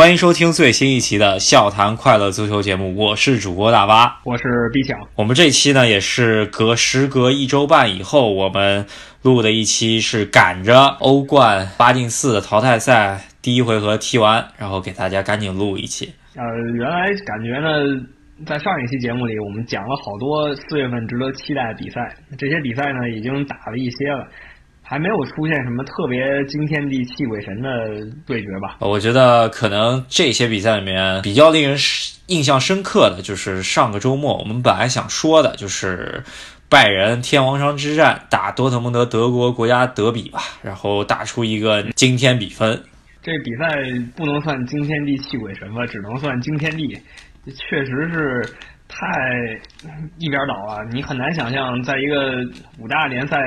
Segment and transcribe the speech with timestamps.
[0.00, 4.98] 欢迎收听最新一期的笑谈快乐足球节目，我是主播大巴，我是 B 强。
[5.14, 8.86] 我们这期呢也是隔时隔一周半以后，我们
[9.20, 16.14] 录的一期是赶着欧冠八进四的淘汰赛第一回合踢完，然后给大家赶紧录一期。
[16.34, 16.42] 呃，
[16.72, 18.06] 原来感觉呢，
[18.46, 24.26] 在上一期节目里我们讲了好多四月份值得期待的比赛，这些比赛呢已经打了一些了。
[24.90, 27.70] 还没有出现什么特别惊天地泣鬼神的
[28.26, 28.76] 对决吧？
[28.80, 31.78] 我觉得可能这些比赛里面比较令人
[32.26, 36.24] 印象深刻的就是上个周末我们本来想说的就是
[36.68, 42.82] 拜仁天王山之战打多特蒙德德国国家德比吧，然后打出一个惊天比分。
[43.22, 43.66] 这比赛
[44.16, 47.00] 不能算惊天地泣鬼神吧，只能算惊天地，
[47.54, 48.42] 确实是
[48.88, 49.06] 太
[50.18, 50.84] 一边倒了。
[50.90, 52.44] 你很难想象，在一个
[52.76, 53.38] 五大联赛。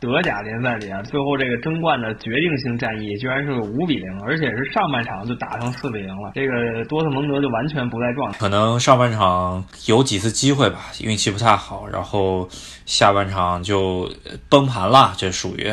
[0.00, 6.32] 德甲联赛里啊，最后这个争冠的决定性战役居然是五比零，而且是上半场就打成四比零了。
[6.34, 12.48] 这个多特蒙德就完全不在状态，可能上半场有几次机会吧，运气不太好，然后
[12.86, 14.10] 下半场就
[14.48, 15.70] 崩盘了，这属于。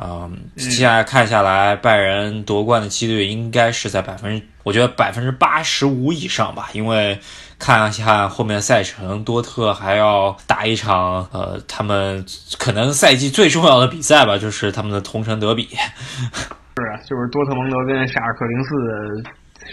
[0.00, 6.68] 嗯，现在看下来，拜仁夺冠的几率应该是在百分之，我觉得百分之八十五以上吧。
[6.72, 7.18] 因为
[7.58, 12.24] 看一下后面赛程，多特还要打一场，呃，他们
[12.58, 15.64] 可能赛季最重要的比赛吧，就是他们的同城德比。
[15.64, 18.70] 是啊，就是多特蒙德跟沙尔克零四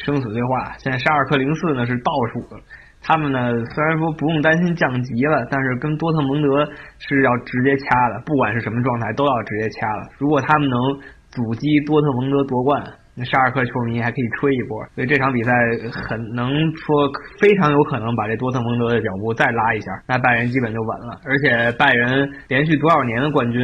[0.03, 0.73] 生死对话。
[0.80, 2.59] 现在沙尔克零四呢是倒数的。
[3.08, 3.38] 他们呢，
[3.69, 6.66] 虽然说不用担心降级了，但是跟多特蒙德
[6.97, 10.09] 是要直接掐的，不管是什么状态都要直接掐了。
[10.17, 10.80] 如果他们能
[11.30, 12.81] 阻击多特蒙德夺冠，
[13.16, 14.77] 那沙尔克球迷还可以吹一波。
[14.94, 15.52] 所以这场比赛
[15.91, 21.19] 很能说非常有可能把这多特蒙德的脚步再拉一下，那拜仁基本就稳了。
[21.25, 23.61] 而且拜仁连续多少年的冠军，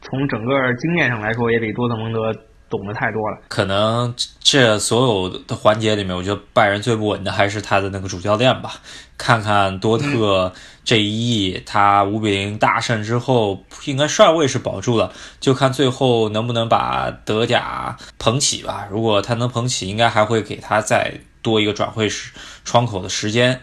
[0.00, 2.32] 从整个经验上来说，也比多特蒙德。
[2.70, 8.74] 懂得太多了，可能这所有的环节里面，我觉得拜仁最不稳的还是他的那个主教练吧。
[9.16, 10.52] 看看多特
[10.84, 18.86] 这一役，他五比零大胜之后，应该帅位是保住了，就看最后能不能把德甲捧起吧。
[18.90, 22.32] 如果他能捧起，应该还会给他再多一个转会时
[22.64, 23.60] 窗口的时间。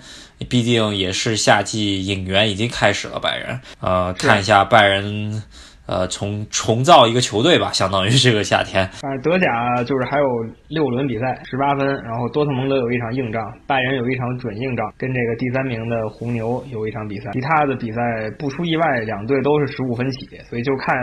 [0.50, 3.62] 毕竟也是夏季引援已经开始了，拜仁。
[3.80, 5.42] 呃，看一下拜仁。
[5.88, 8.84] 呃，重重造一个球队吧，相当于这个夏天。
[9.06, 10.25] 啊，德甲就是还有
[10.68, 11.85] 六轮比赛，十八分。
[12.03, 17.29] 然后多特蒙德有一场硬仗，拜仁有一场准硬仗，跟这个第三名的红牛有一场比赛。
[17.34, 18.01] 其他的比赛
[18.40, 20.96] 不出意外，两队都是十五分起，所以就看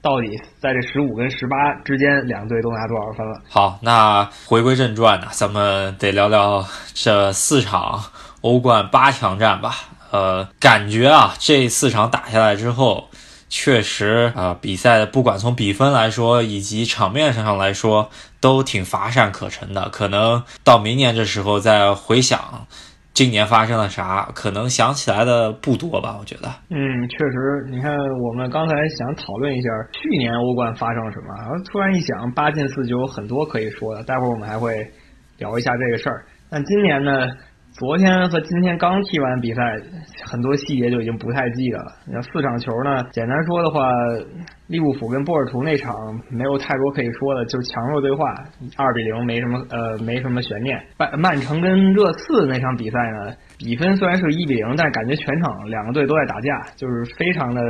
[0.00, 0.28] 到底
[0.60, 3.40] 在这十五跟十八之间，两队都拿多少分了。
[3.48, 8.00] 好，那回归正传呢，咱们得聊聊这四场
[8.42, 9.72] 欧冠八强战吧。
[10.10, 13.07] 呃，感觉啊，这四场打下来之后。
[13.48, 18.10] 确实啊，比赛不管从比分来说，以及场面上上来说，
[18.40, 19.88] 都挺乏善可陈的。
[19.88, 22.66] 可能到明年这时候再回想
[23.14, 26.16] 今年发生了啥，可能想起来的不多吧。
[26.20, 27.66] 我觉得，嗯，确实。
[27.70, 34.04] 你看，我们刚才想讨论一下去年欧冠发生了什么，然后突然一想，八进四就有很多可以说的。
[34.04, 34.74] 待会儿我们还会
[35.38, 36.26] 聊一下这个事儿。
[36.50, 37.26] 但今年呢？
[37.78, 39.62] 昨天和今天刚踢完比赛，
[40.24, 41.92] 很多细节就已经不太记得了。
[42.08, 43.04] 那四场球呢？
[43.12, 43.88] 简单说的话，
[44.66, 45.94] 利物浦跟波尔图那场
[46.28, 48.34] 没有太多可以说的，就是强弱对话，
[48.76, 50.76] 二比零没什么呃没什么悬念。
[50.98, 57.62] 曼曼城跟热刺那场比赛呢，比分虽然是一比零，但感觉全场两个队都在打架，就是非常的。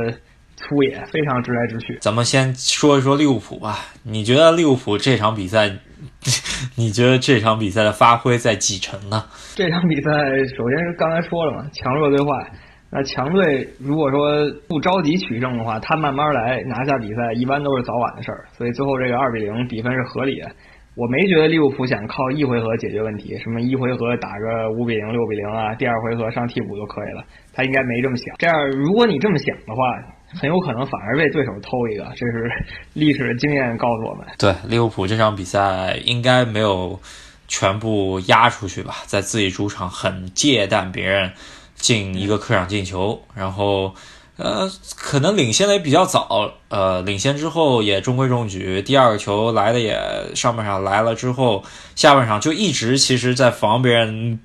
[0.61, 1.97] 粗野，非常直来直去。
[2.01, 3.77] 咱们先说一说利物浦吧。
[4.03, 5.71] 你觉得利物浦这场比赛，
[6.75, 9.23] 你觉得这场比赛的发挥在几成呢？
[9.55, 10.11] 这场比赛，
[10.57, 12.45] 首先是刚才说了嘛，强弱对话。
[12.91, 18.45] 那强队如果说不着急取胜的话，他慢慢来拿下比赛，一般都是早晚的事儿。
[18.51, 20.51] 所以最后这个二比零比分是合理的。
[20.95, 27.23] 我没觉得利物浦想靠一回合解决问题，什么一回合打个五比零、六比零啊，第二回合上替补就可以了。
[27.53, 28.35] 他应该没这么想。
[28.37, 30.18] 这样，如果你这么想的话。
[30.39, 32.51] 很有可能反而被对手偷一个，这是
[32.93, 34.25] 历史的经验告诉我们。
[34.37, 36.99] 对利物浦这场比赛应该没有
[37.47, 41.31] 全部压出去吧，在自己主场很忌惮别人
[41.75, 43.95] 进一个客场进球，然后
[44.37, 49.99] 呃可能领先的也比较早，呃领先之后也中规中矩，第二个球来的也
[50.35, 51.63] 上半场来了之后，
[51.95, 54.39] 下半场就一直其实在防别人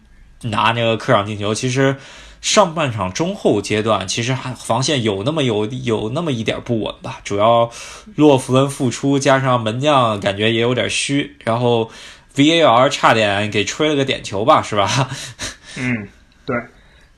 [0.45, 1.97] 拿那个客场进球，其实。
[2.44, 7.70] 上半场中后阶段，其实还防线有那么有有那么一点不稳吧，主要
[8.17, 11.91] 洛弗伦复出加上门将感觉也有点虚，然后
[12.37, 14.87] VAR 差点给吹了个点球吧，是吧？
[15.81, 16.06] 嗯，
[16.44, 16.55] 对，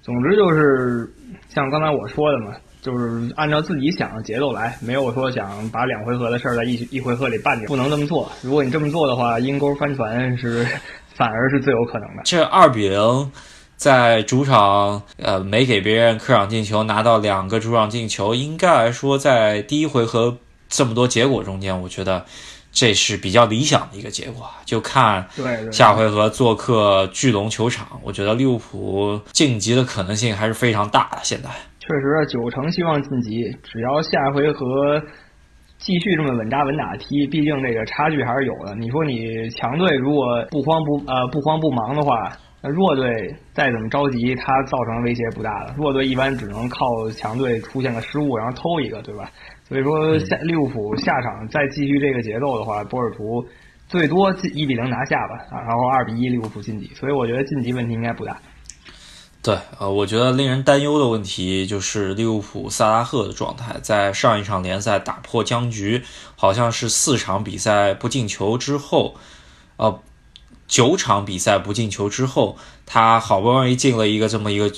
[0.01, 1.13] 总之就是
[1.53, 8.31] 像刚才我说的嘛，就是按照自己想的节奏来，没有说想把两回合的事儿在一一回合里办掉，不能这么做。
[8.43, 10.65] 如果你这么做的话，阴沟翻船是。
[11.17, 12.23] 反而是最有可能的。
[12.27, 13.33] 这二比零，
[13.77, 20.39] 在主场呃没给别人客场进球，拿到两个主场进球，应该来说在第一回合
[20.69, 22.25] 这么多结果中间，我觉得
[22.73, 24.49] 这是比较理想的一个结果。
[24.65, 25.27] 就看
[25.71, 31.19] 下回合做客巨龙球场，我觉得利物浦晋级的可能性还是非常大的。
[31.23, 35.01] 现在确实九成希望晋级，只要下回合。
[35.79, 38.75] 继续这么稳扎稳打踢，毕竟这个差距还是有的。
[38.77, 42.33] 你说你强队如果不慌不呃不慌不忙的话，
[42.67, 45.75] 那弱队再怎么着急，他造成的威胁不大的。
[45.79, 49.31] 弱队一般只能靠强队出现个失误，然后偷一个，对吧？
[49.69, 53.47] 所以说下利物浦下场再继续这个节奏的话，波尔图
[53.87, 56.91] 最多一比零拿下吧，啊，然后二比一利物浦晋级。
[56.95, 58.37] 所以我觉得晋级问题应该不大。
[59.43, 66.03] 对，呃，我觉得令人担忧的问题就是利物浦萨拉赫的状态，在上一场联赛打破僵局，
[66.35, 69.15] 好像是四场比赛不进球之后，
[69.77, 70.01] 呃，
[70.67, 74.71] 九场比赛不进球之后，他好不容易进了一个这么一个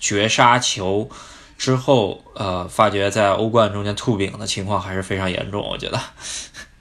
[0.00, 1.08] 绝杀球
[1.56, 5.98] 之后，呃，发觉在欧冠中间吐饼的情况还是非常严重，我觉得。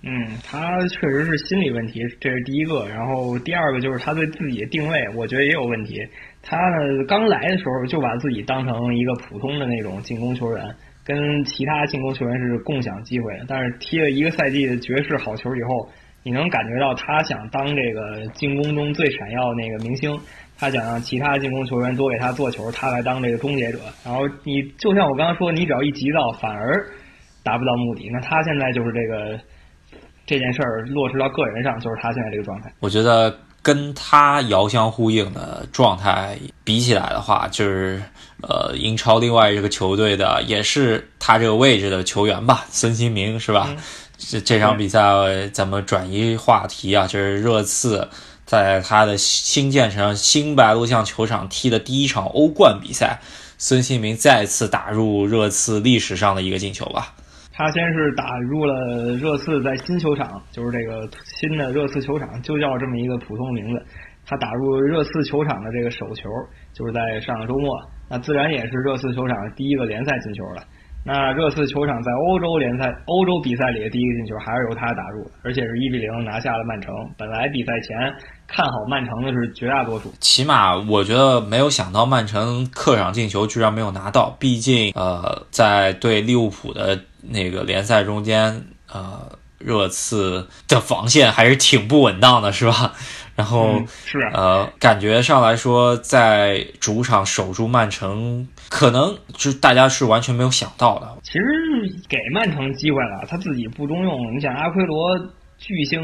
[0.08, 2.88] 嗯，他确实是心理问题，这是第一个。
[2.88, 6.00] 然后第二个就是他对自己的定位，我觉得也有问题。
[6.44, 10.64] 他呢刚来的时候就把自己当成一个普通的那种进攻球员，
[11.04, 13.34] 跟其他进攻球员是共享机会。
[13.48, 15.90] 但是踢了一个赛季的绝世好球以后，
[16.26, 20.20] 你能感觉到他想当这个进攻中最闪耀那个明星，
[20.58, 23.78] 他想让其他进攻球员多给他做球，他来当这个终结者。
[24.04, 26.84] 然后你就像我刚刚说，你只要一急躁，反而
[27.44, 28.10] 达不到目的。
[28.12, 29.40] 那他现在就是这个。
[30.28, 32.74] 这件事儿落实到个人上，就是他现在这个状态。
[32.80, 38.02] 我觉得跟他遥相呼应的状态比起来的话，就是
[38.42, 43.70] 呃，英超另外一个球队的也是他这个位置的球员吧，孙兴民是吧？
[44.28, 45.00] 这这场比赛
[45.54, 48.10] 咱们转移话题啊，就是热刺
[48.44, 53.20] 在他的新建成新白鹿巷球场踢的第一场欧冠比赛，
[53.60, 57.14] 孙兴民再次打入热刺历史上的一个进球吧。
[57.54, 61.08] 他先是打入了热刺在新球场，就是这个
[61.40, 63.86] 新的热刺球场，就叫这么一个普通名字。
[64.26, 66.28] 他打入热刺球场的这个首球，
[66.74, 67.70] 就是在上个周末，
[68.10, 70.64] 那自然也是热刺球场第一个联赛进球了。
[71.06, 76.92] 那热刺球场在欧洲联赛、欧洲比赛里的第一个进球，还是由他打入的，而且是一比零拿下了曼城。
[77.16, 77.96] 本来比赛前
[78.48, 87.00] 看好曼城的是绝大多数，起码我觉得没有想到曼城客场进球居然没有拿到，毕竟呃，在对利物浦的。
[87.28, 89.20] 那个联赛中间，呃，
[89.58, 92.94] 热刺的防线还是挺不稳当的，是吧？
[93.36, 101.18] 然后是呃，感觉上来说，在主场守住曼城，可能就大家是完全没有想到的。
[101.24, 101.42] 其实
[102.10, 104.36] 给曼城机会了，他自己不中用。
[104.36, 105.18] 你想，阿奎罗
[105.58, 106.02] 巨星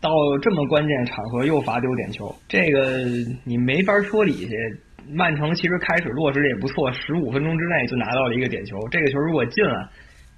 [0.00, 0.10] 到
[0.42, 3.04] 这么关键场合又罚丢点球，这个
[3.44, 4.56] 你没法说理去。
[5.10, 8.76] 曼城其实开始落实的也不错，十五分钟之内就拿到了一个点球。
[8.90, 9.90] 这个球如果进了。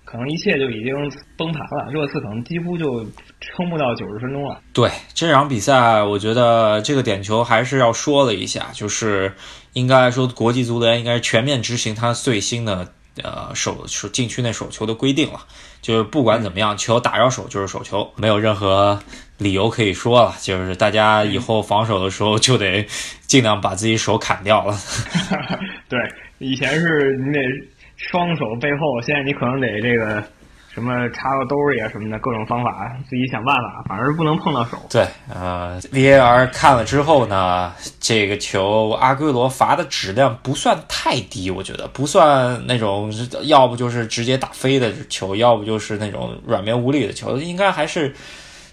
[0.04, 0.92] 可能一切就已经
[1.36, 3.04] 崩盘了，热刺可能几乎就
[3.40, 4.60] 撑不到九十分钟了。
[4.72, 9.32] 对这场比赛，我觉得这个点球还是要说了一下，就是
[9.74, 12.92] 应该说，国际足联应该全面执行他最新的
[13.22, 15.40] 呃手禁区内手球的规定了。
[15.80, 19.00] 就是不管怎么样，球打着手就是手球，没有任何
[19.38, 20.34] 理由可以说了。
[20.40, 22.84] 就是大家以后防守的时候就得
[23.28, 24.76] 尽量把自己手砍掉了。
[25.88, 25.98] 对，
[26.38, 27.40] 以前是你得。
[28.08, 30.24] 双手背后，现在你可能得这个
[30.72, 34.78] 什么插个兜里啊什么的，各种方法自己想办法，反正不能碰到手。
[34.88, 48.14] 对，呃，VAR 看了之后呢，这个球阿圭罗罚的质量不算太低，我觉得不算那种要不就是直接打飞的球，要不就是那种软绵无力的球，应该还是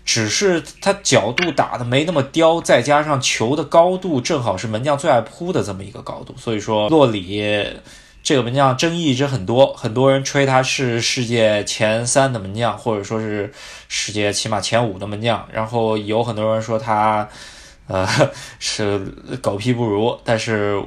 [0.05, 7.43] 只是他角度打的没那么刁，再加上球的高度正好是门将最爱扑的这么一个高度，所以说洛里。
[8.27, 13.49] 这个门将争议一直很多，很多人吹他是世界前三的门将，或者说是
[13.87, 15.47] 世界起码前五的门将。
[15.49, 17.29] 然后有很多人说他，
[17.87, 18.05] 呃，
[18.59, 18.99] 是
[19.41, 20.19] 狗屁不如。
[20.25, 20.83] 但是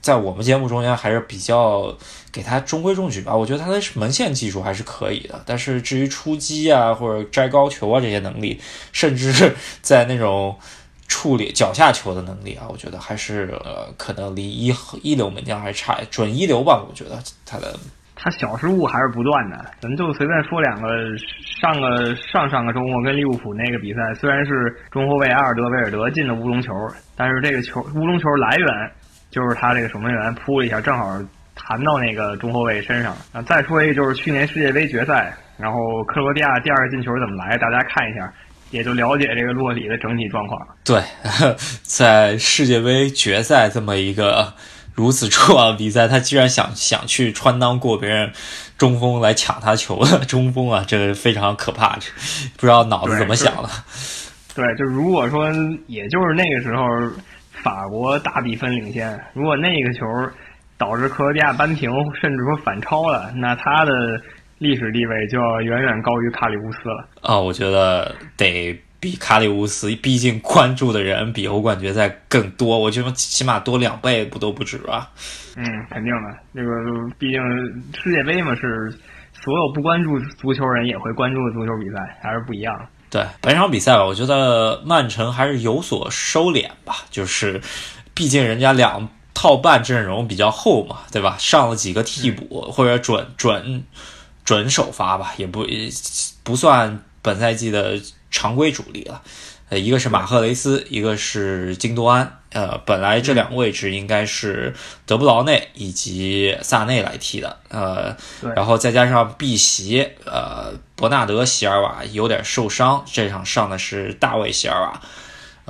[0.00, 1.94] 在我们节目中间还是比较
[2.32, 3.36] 给他中规中矩吧。
[3.36, 8.58] 我觉得他的门线技术还是可以的，但是至于出击啊或者摘高球啊这些能力，
[8.92, 10.58] 甚至在那种。
[11.08, 14.72] 处理脚下球的能力啊，我觉得还是呃，可能离一
[15.02, 16.84] 一流门将还是差，准一流吧。
[16.86, 17.74] 我觉得他的
[18.14, 19.64] 他小失误还是不断的。
[19.80, 20.88] 咱就随便说两个，
[21.60, 26.72] 上个上上个周末跟利物浦那个比赛，虽然是中后卫阿尔德韦尔德进的乌龙球，
[27.16, 28.66] 但是这个球乌龙球来源
[29.30, 31.18] 就是他这个守门员扑了一下，正好
[31.54, 33.16] 弹到那个中后卫身上。
[33.32, 37.56] 啊，再说一个就是去年世界杯决赛，然后克罗地亚第二个进球怎么来？
[37.56, 38.30] 大家看一下。
[38.70, 40.60] 也就了解这个洛里的整体状况。
[40.84, 41.02] 对，
[41.82, 44.54] 在世界杯决赛这么一个
[44.94, 48.32] 如此重要的比赛，他居然想想去穿裆过别人
[48.76, 51.96] 中锋来抢他球的 中锋啊，这个非常可怕，
[52.56, 53.68] 不知道脑子怎么想的。
[54.54, 55.48] 对，就如果说，
[55.86, 56.84] 也就是那个时候，
[57.62, 60.00] 法国大比分领先，如果那个球
[60.76, 63.92] 导致克罗地亚扳平，甚至说反超了，那他的
[64.58, 67.08] 历史地位就要远远高于卡里乌斯了。
[67.22, 75.10] 啊，我觉得得比卡里乌斯，毕竟关注的人比欧冠决赛更多，我觉得起码多两倍不都不止吧。
[75.56, 76.70] 嗯，肯定的，这个
[77.18, 77.40] 毕竟
[78.02, 78.92] 世界杯嘛，是
[79.32, 82.74] 所有不关注足球人也会关注的足球比赛，还是不一样。
[83.10, 87.60] 对本场比赛吧，我觉得曼城还是有所收敛吧，就是
[88.14, 91.36] 毕竟人家两套半阵容比较厚嘛，对吧？
[91.38, 93.84] 上了几个替补或者准准
[94.48, 95.66] 准首发吧，也不
[96.42, 98.00] 不算本赛季的
[98.30, 99.20] 常规主力了。
[99.68, 102.38] 呃，一个是马赫雷斯，一个是京多安。
[102.52, 104.74] 呃，本来这两个位置应该是
[105.04, 107.58] 德布劳内以及萨内来踢的。
[107.68, 108.16] 呃，
[108.56, 115.02] 然后再加上碧席，呃，伯纳德席尔瓦有点受伤，这场上的是大卫席尔瓦。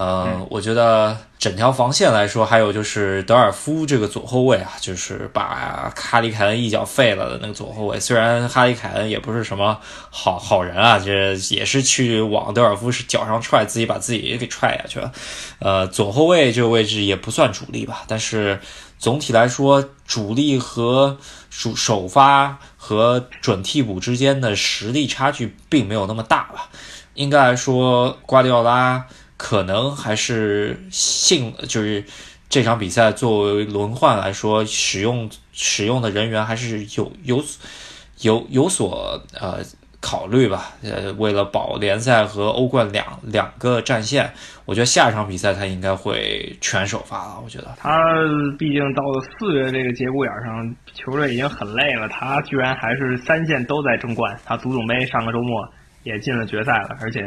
[0.00, 7.98] 嗯，我觉得整条防线来说，还有就是德尔夫这个左后卫啊，就是把哈里凯恩一脚废了的那个左后卫。
[7.98, 9.76] 虽然哈里凯恩也不是什么
[10.10, 15.10] 好好人啊，这也是去往德尔夫是脚上踹，自己把自己也给踹下去了。
[15.58, 18.60] 呃，左后卫这个位置也不算主力吧，但是
[19.00, 21.18] 总体来说，主力和
[21.50, 26.68] 主首发和准替补之间的实力差距并没有那么大吧。
[27.14, 29.04] 应该来说，瓜迪奥拉。
[29.38, 32.04] 可能还是信，就是
[32.50, 37.42] 这场比赛作为轮换来说，使用使用的人员还是有有
[38.20, 39.60] 有有所呃
[40.00, 40.72] 考虑吧。
[40.82, 44.32] 呃，为了保联赛和欧冠两两个战线，
[44.64, 47.40] 我觉得下一场比赛他应该会全首发了。
[47.42, 47.96] 我觉得他
[48.58, 54.36] 毕竟到了四月这个节骨眼上，球队已经很累了，他居然还是三线都在争冠。
[54.44, 55.68] 他足总杯上个周末。
[56.08, 57.20] 也进了决赛了，而且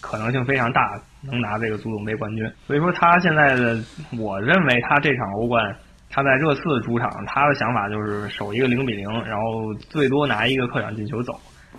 [0.00, 0.80] 可能性非常大
[1.22, 2.48] 能拿这个足总杯冠军。
[2.68, 3.76] 所以说他现在的，
[4.16, 5.74] 我认为他这场欧冠，
[6.08, 11.32] 他在热刺主场，他的想法就是守一个零比零，然后最多拿一个客场进球走，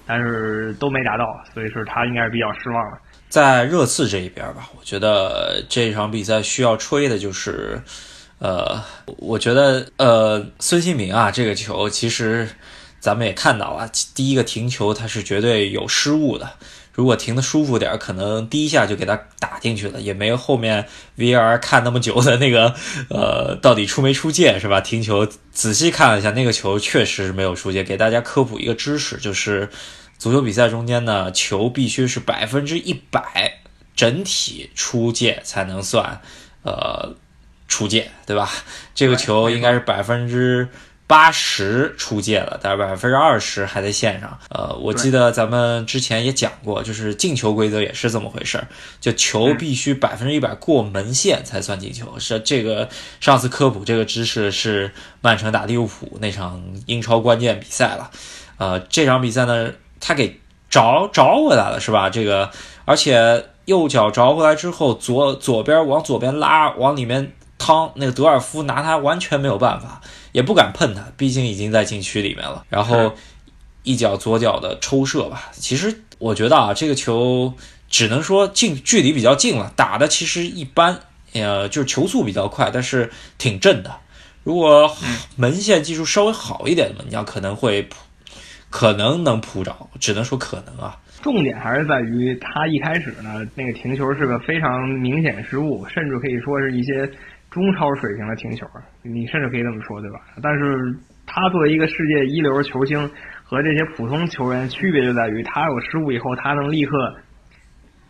[0.06, 3.00] 但是都没达到，所以说他应该是比较失望了。
[3.30, 7.82] 在热刺这一边吧，我觉得这场比赛需要吹的就是，
[8.40, 8.84] 呃，
[9.18, 12.50] 我觉得呃孙兴民啊这个球其实。
[13.04, 16.50] 咱们也看到了，第一个停球他是绝对有失误的。
[16.94, 22.74] 如果停的舒服点，可能第一下就给他打进去了，也没有后面 VR 看那么久的那个，
[23.10, 24.80] 呃，到底出没出界是吧？
[24.80, 27.84] 停球仔细看了一下，那个球确实是没有出界。
[27.84, 29.70] 给大家科普一个知识，就是
[30.18, 33.60] 足球比赛中间呢，球必须是百分之一百
[33.98, 36.22] 整体出界才能算，
[36.62, 37.14] 呃，
[37.68, 38.50] 出界，对吧？
[38.96, 40.70] 这个球应该是百分之。
[41.14, 44.36] 八十出界了，但是百分之二十还在线上。
[44.50, 48.68] 呃，我记得咱们之前也讲过，就是进球规则也是这么回事儿，
[49.00, 52.18] 就球必须百分之一百过门线才算进球。
[52.18, 52.90] 是这个
[53.20, 54.92] 上次科普这个知识是
[55.22, 58.10] 曼城打利物浦那场英超关键比赛了。
[58.58, 62.10] 呃，这场比赛呢，他给着着回来了，是吧？
[62.10, 62.50] 这个
[62.86, 70.02] 而且右脚着回来之后，左左边往左边拉，往里面趟，那个德尔夫拿他完全没有办法。
[70.34, 72.66] 也不敢碰他，毕竟已经在禁区里面了。
[72.68, 73.14] 然后
[73.84, 77.54] 一脚左脚的抽射吧，其实我觉得啊，这个球
[77.88, 81.00] 只能说近距离比较近了，打的其实一般，
[81.34, 83.96] 呃，就是球速比较快，但是挺正的。
[84.44, 84.94] 如果
[85.36, 87.88] 门线技术稍微好一点的门将，可能会
[88.70, 90.98] 可能能扑着，只能说可能啊。
[91.22, 97.10] 重点还是在于他一开始呢，那个停球是个非常明显失误，甚至可以说是一些。
[97.54, 98.66] 中超水平的停球，
[99.04, 100.18] 你甚至可以这么说，对吧？
[100.42, 100.76] 但是
[101.28, 103.08] 他作为一个世界一流球星，
[103.44, 106.98] 和这些普通球员区别就在于，他有失误以后，他能立刻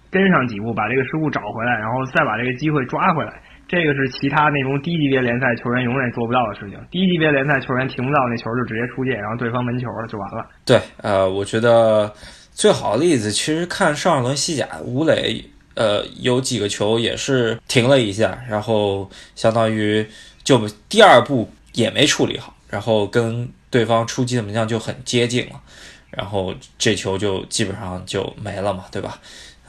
[0.09, 3.33] 跟上几步，把这个失误找回来，然后再把这个机会抓回来。
[3.67, 6.79] 这个是其他那种低级别联赛球员永远做不到的事情。
[6.89, 10.45] 低级别联赛球员停不到那球就直接出界，然后对方门球了就完了。
[10.65, 12.09] 对，呃，我觉得
[12.51, 15.43] 最好的例子其实看上一轮西甲，吴磊。
[15.75, 20.07] 呃，有几个球也是停了一下，然后相当于
[20.43, 25.59] 就第二步也没处理好，然后跟对方出击的门将就很接近了，
[26.11, 29.19] 然后这球就基本上就没了嘛，对吧？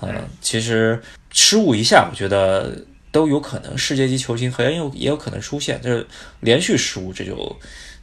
[0.02, 1.00] 嗯，其实
[1.32, 6.06] 失误一下，我觉得都有可能，世界级球星很有也有可能出现，就是
[6.40, 7.56] 连续失误，这就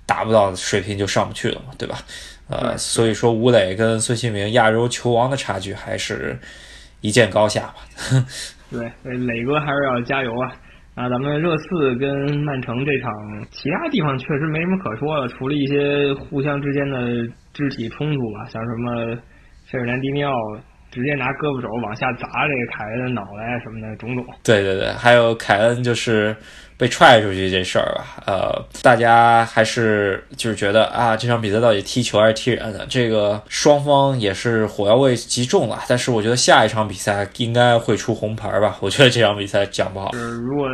[0.08, 2.04] 达不到水平就上不去了嘛，对吧？
[2.48, 6.40] 呃，所以说吴磊跟孙兴民亚洲球王的差距还是。
[7.02, 7.76] 一见高下吧。
[8.72, 10.52] 对，磊哥还是要加油啊！
[10.96, 12.10] 啊，咱们热刺跟
[12.46, 13.12] 曼城这场，
[13.50, 19.16] 其他地方确实没什么可说的，除了一些互相之间的肢体冲突吧，像什么
[19.70, 20.34] 费尔南迪尼奥
[20.92, 24.26] 直接拿胳膊肘往下砸这个凯恩的脑袋什么的种种。
[24.44, 26.36] 对对对，还有凯恩就是
[26.82, 32.84] 被踹出去这事儿吧，呃，大家还是就是觉得啊，这场比赛到底踢球还是踢人的？
[32.88, 35.84] 这个双方也是火药味极重了。
[35.88, 38.78] 但是我觉得下一场比赛应该会出红牌吧？
[38.82, 40.10] 我觉得这场比赛讲不好。
[40.10, 40.68] 就是如果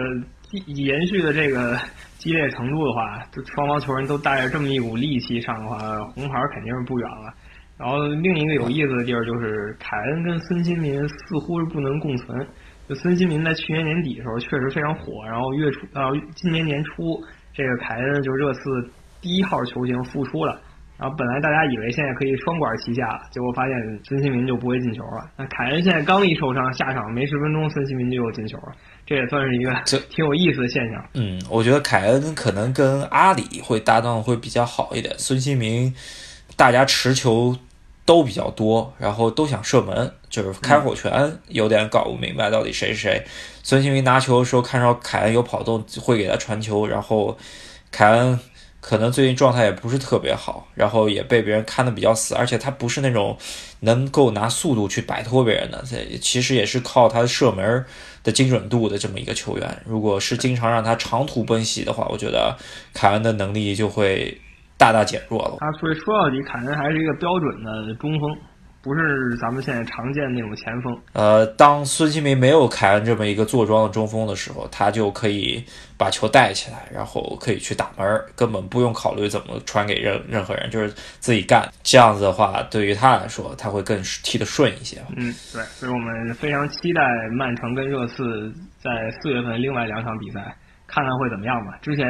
[0.67, 1.77] 延续的这个
[2.17, 5.77] 激烈程度的话，就双方球员都带着这么一股戾气上的话，
[6.15, 7.33] 红牌肯定是不远了。
[7.77, 12.47] 然后另一个有意思的地儿就是凯恩跟孙兴民似乎是不能共存。
[12.88, 17.22] 就孙兴民在去年年底的时候确实非常火，然后月初啊今年年初
[17.53, 18.62] 这个凯恩就热刺
[19.22, 20.58] 第一号球星复出了，
[20.98, 23.75] 然后本来大家以为现在可以双管齐下了，结果发现
[24.06, 25.29] 孙兴民就不会进球了。
[25.36, 28.72] 那凯恩现在刚一受伤下场没十分钟，孙兴民就又进球了，
[29.06, 29.74] 这也算是一个
[30.10, 31.06] 挺有意思的现象。
[31.15, 35.94] 嗯，我觉得凯恩可能跟阿里会搭档会比较好一点，孙兴民
[36.56, 37.58] 大家持球。
[38.07, 43.21] 都比较多，然后都想射门，就是开火权，有点搞不明白到底谁是谁。
[43.61, 47.37] 孙兴民拿球的时候看到凯恩有跑动，会给他传球，然后
[47.91, 48.39] 凯恩
[48.79, 53.37] 可能最近状态也不是特别好，然后也被别人看的比较死，而且他不是那种
[53.81, 55.83] 能够拿速度去摆脱别人的，
[56.21, 57.85] 其实也是靠他的射门
[58.23, 59.83] 的精准度的这么一个球员。
[59.85, 62.57] 如果是经常让他长途奔袭的话，我觉得
[62.93, 64.39] 凯恩的能力就会。
[64.77, 65.57] 大大减弱了。
[65.60, 68.38] 他所以说到底，凯恩还是一个标准的中锋，
[68.84, 70.98] 不是咱们现在常见的那种前锋。
[71.13, 75.63] 呃，当孙兴民没有凯恩这么一个坐庄的中锋的时候，他就可以
[75.98, 78.05] 把球带起来，然后可以去打门，
[78.36, 81.67] 根本不用考虑怎么传给任任何人，就是自己干。
[81.84, 85.01] 这样子的话，对于他来说，他会更踢得顺一些。
[85.17, 87.01] 嗯，对，所以我们非常期待
[87.36, 90.55] 曼城跟热刺在四月份另外两场比赛，
[90.86, 91.77] 看看会怎么样吧。
[91.81, 92.07] 之前。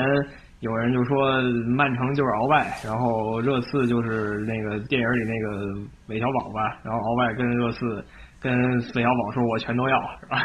[0.60, 8.04] 有人就说曼城就是鳌拜，然后热刺就是那个电影里那个韦小宝吧，然后鳌拜跟热刺
[8.42, 8.52] 跟
[8.96, 10.44] 韦小宝说我全都要，是吧？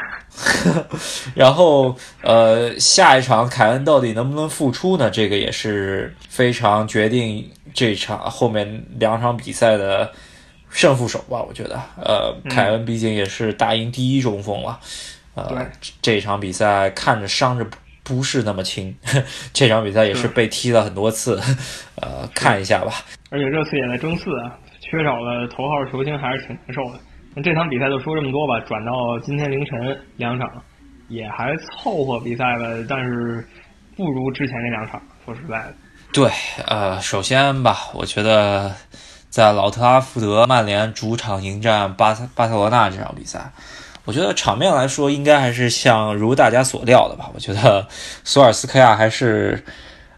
[1.34, 5.08] 然后呃，下一场凯恩到底能不能复出呢？
[5.10, 10.12] 这个也是非常决定这场后面两场比赛的
[10.68, 11.42] 胜负手吧？
[11.42, 14.78] 我觉得，呃，凯恩毕竟也是大英第一中锋了，
[15.34, 15.66] 呃，
[16.02, 17.66] 这场比赛看着伤着。
[18.04, 18.94] 不是那么轻，
[19.52, 21.40] 这场比赛也是被踢了很多次，
[21.96, 22.92] 呃，看一下吧。
[23.30, 27.00] 而且热刺也在争四啊，缺少了头号球星还是挺难受的。
[27.34, 28.92] 那这场比赛就说这么多吧，转到
[29.24, 30.48] 今天凌晨两场，
[31.08, 33.46] 也还凑合比赛吧，但是
[33.96, 35.00] 不如之前那两场。
[35.24, 35.74] 说实在的，
[36.12, 36.30] 对，
[36.66, 38.74] 呃，首先吧，我觉得
[39.30, 43.52] 在老特拉福德，曼联主场迎战巴巴塞罗那这场比赛。
[44.04, 47.30] 我觉得场面来说，应该还是像如大家所料的吧。
[47.34, 47.86] 我觉得
[48.24, 49.64] 索尔斯克亚还是，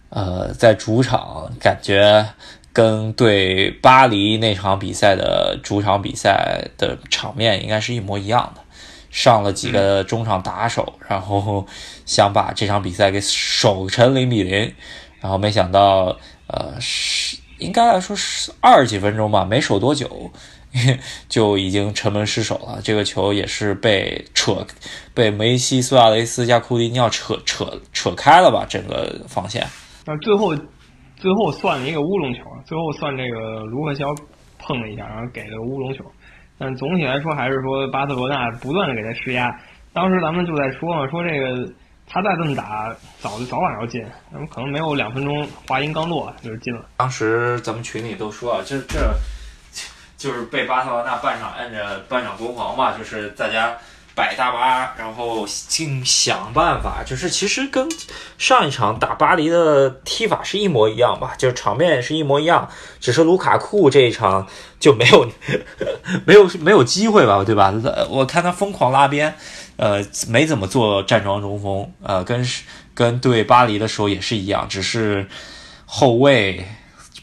[0.08, 2.26] 呃，在主场感觉
[2.72, 8.62] 跟对巴黎那场比赛的主场比赛的场面应该是一模一样的。
[9.10, 11.64] 上了几个中场打手，然后
[12.04, 14.74] 想把这场比赛给守成零比零，
[15.20, 16.16] 然后没想到，
[16.48, 20.32] 呃，是应该来说是二十几分钟吧，没守多久。
[21.28, 24.66] 就已经城门失守了，这个球也是被扯，
[25.14, 28.66] 被梅西、苏亚雷斯加库蒂尼奥扯扯扯开了吧？
[28.68, 29.64] 整个防线。
[30.04, 30.54] 那最后
[31.16, 34.06] 最后算了一个乌龙球，最后算这个卢克肖
[34.58, 36.04] 碰了一下，然后给了个乌龙球。
[36.58, 39.48] 但总体来说，还是说巴塞罗那不断的给他施压。
[39.92, 41.72] 当时咱们就在说嘛，说这个
[42.06, 46.84] 他再这么打，早就早晚要进，那么可能没有两分钟，话音刚落就是进了。
[46.96, 49.14] 当时咱们群里都说啊，这这。
[50.24, 53.76] 就是被巴塞罗那半场按着半场攻防嘛，就是大家
[54.14, 57.86] 摆大巴，然后尽想办法，就是其实跟
[58.38, 64.48] 上一场打巴黎的踢法是一模一样吧，就是场面是一模一样，只是卢卡库这一场
[64.80, 65.30] 就没有
[66.24, 67.74] 没有没有机会吧，对吧？
[68.08, 69.34] 我看他疯狂拉边，
[69.76, 72.42] 呃，没怎么做站桩中锋，呃，跟
[72.94, 75.28] 跟对巴黎的时候也是一样，只是
[75.84, 76.66] 后卫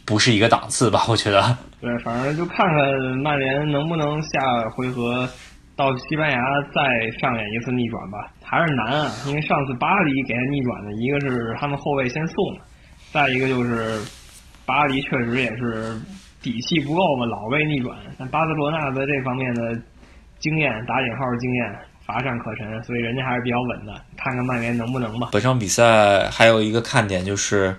[0.06, 1.58] 不是一个档次吧，我觉得。
[1.82, 2.78] 对，反正就看看
[3.24, 4.39] 曼联能不能下
[4.76, 5.28] 回合
[5.76, 6.38] 到西班牙
[6.72, 9.12] 再上演一次逆转吧，还是难啊！
[9.28, 12.62] 因为上次巴黎给他逆转的一个是他们后卫先送的，
[13.12, 14.00] 再一个就是
[14.63, 16.00] 巴黎确实也是
[16.39, 17.98] 底气不够嘛，老被逆转。
[18.20, 19.76] 但巴塞罗那在这方面的
[20.38, 23.94] 经验打引号经验乏善可陈，所以人家还是比较稳的。
[24.15, 25.30] 看看曼联能不能吧。
[25.32, 27.76] 本场比赛还有一个看点就是。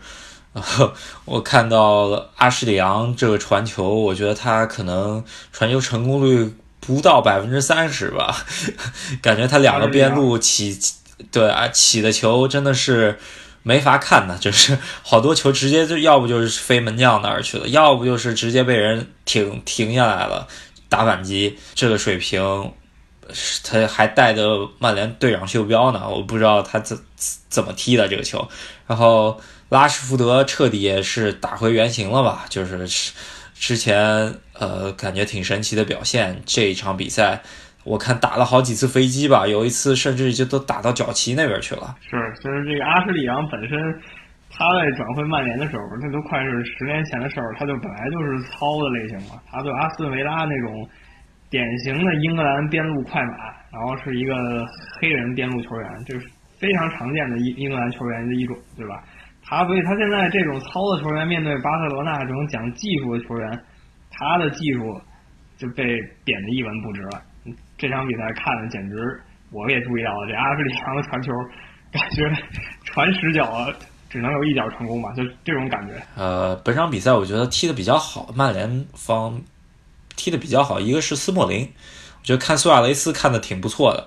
[0.52, 0.92] 然 后
[1.24, 8.36] 我看到阿什里昂这个传球，我觉得他可能传球成功率不到百分之三十吧，
[9.22, 10.78] 感觉他两个边路起，
[11.30, 13.18] 对啊，起的球真的是
[13.62, 20.46] 没法看的， 就是好多球直接就要不就是飞门将那儿去了，要不就是直接被人停停下来了
[20.88, 22.72] 打反击，这个水平。
[23.64, 26.98] 他还带着曼联队长袖标呢，我不知道他怎
[27.48, 28.46] 怎么踢的这个球。
[28.86, 29.40] 然后
[29.72, 32.44] 拉什福德彻底也是打回原形了吧？
[32.48, 32.86] 就是
[33.54, 33.96] 之前
[34.58, 37.40] 呃感觉挺神奇的表现，这一场比赛
[37.82, 41.96] 我看打了好几次飞机吧，有一次甚至就都打到脚旗那边去了。
[42.02, 42.10] 是，
[42.42, 43.78] 就是这个阿什利杨本身
[44.50, 50.88] 他在转会曼联的时候，那都快是十年前的事儿，他就本来就是糙的类型嘛，他对阿斯顿维拉那种。
[51.52, 53.36] 典型的英格兰边路快马，
[53.70, 54.64] 然后是一个
[54.98, 56.26] 黑人边路球员，这是
[56.58, 59.04] 非常常见的英英格兰球员的一种，对吧？
[59.44, 63.64] 他所以他现在这种糙的球员面对巴塞罗那这种讲技术的球员，
[64.10, 65.00] 他的技术
[65.58, 65.84] 就被
[66.24, 67.22] 贬得一文不值了。
[67.76, 71.32] 这场比赛看的简直，我也注意到了，这阿什利杨的传球，
[71.92, 72.30] 感觉
[72.84, 73.66] 传十脚
[74.08, 75.94] 只能有一脚成功吧，就这种感觉。
[76.16, 79.40] 呃，本场比赛我觉得踢的比较好，曼联方。
[80.14, 84.06] 踢的比较好，一个是斯莫林，我觉得看苏亚雷斯看的挺不错的，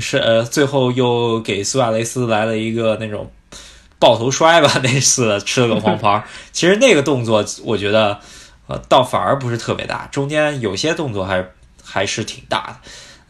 [0.00, 3.30] 是呃最后又给苏亚雷斯来了一个那种
[4.04, 6.22] 抱头摔吧， 那次吃了个黄牌。
[6.52, 8.20] 其实那个动作我觉得
[8.66, 11.48] 呃倒反而不是特别大，中间有些动作还
[11.82, 12.78] 还是挺大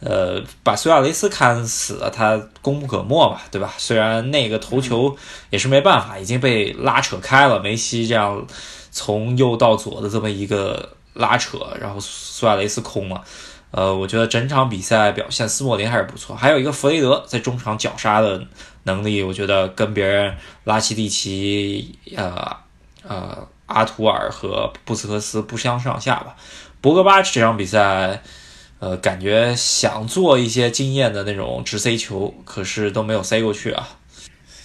[0.01, 3.73] 的，呃把苏亚雷斯看死了，他功不可没吧，对吧？
[3.79, 5.17] 虽然那个头球
[5.51, 8.45] 也是没办法，已经被拉扯开了，梅西这样
[8.91, 10.91] 从右到左的这么一个。
[11.17, 13.23] 拉扯，然后苏亚雷斯空了，
[13.77, 18.47] 呃，我觉得整场比赛表现斯莫林还是不错，还有一个弗雷德在中场绞杀的
[18.85, 20.33] 能力，我觉得跟别人
[20.63, 22.57] 拉奇蒂奇、呃
[23.03, 26.37] 呃阿图尔和布斯克斯不相上下吧。
[26.81, 28.23] 博格巴这场比赛，
[28.79, 33.89] 呃，感觉想做一些惊艳的那种直塞球，可是都没有塞过去啊。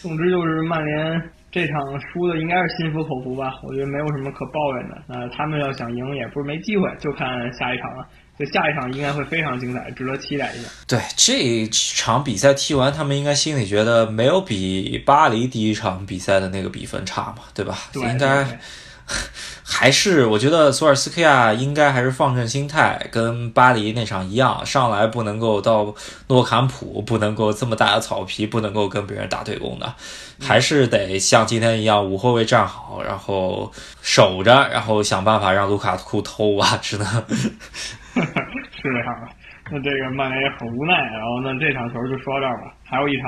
[0.02, 1.32] 总之就是曼联。
[1.52, 5.02] 这场输的应该是心服口服吧，我觉得没有什么可抱怨的。
[5.08, 8.08] 那他们要想赢也不是没机会，就看下一场了。
[8.40, 10.70] 就下一场应该会非常精彩，值得期待一下。
[10.88, 17.78] 对这场比赛踢完，他们应该心里觉得没有比巴黎第一场比赛的那个比分差嘛，对吧？
[17.94, 18.60] 应该。
[19.64, 25.94] 还是我觉得索尔斯克亚应该还是放正心态，跟巴黎那场一样，上来不能够到
[26.28, 29.96] 诺坎普，不能够这么大的草皮，不能够跟别人打对攻的，
[30.40, 33.72] 还是得像今天一样五后卫站好，然后
[34.02, 37.26] 守着，然后想办法让卢卡库偷啊，只能
[38.72, 39.28] 是这样的。
[39.72, 42.74] 那这个曼联也很无奈，然后那这场球就说到这儿吧。
[42.84, 43.28] 还有一场。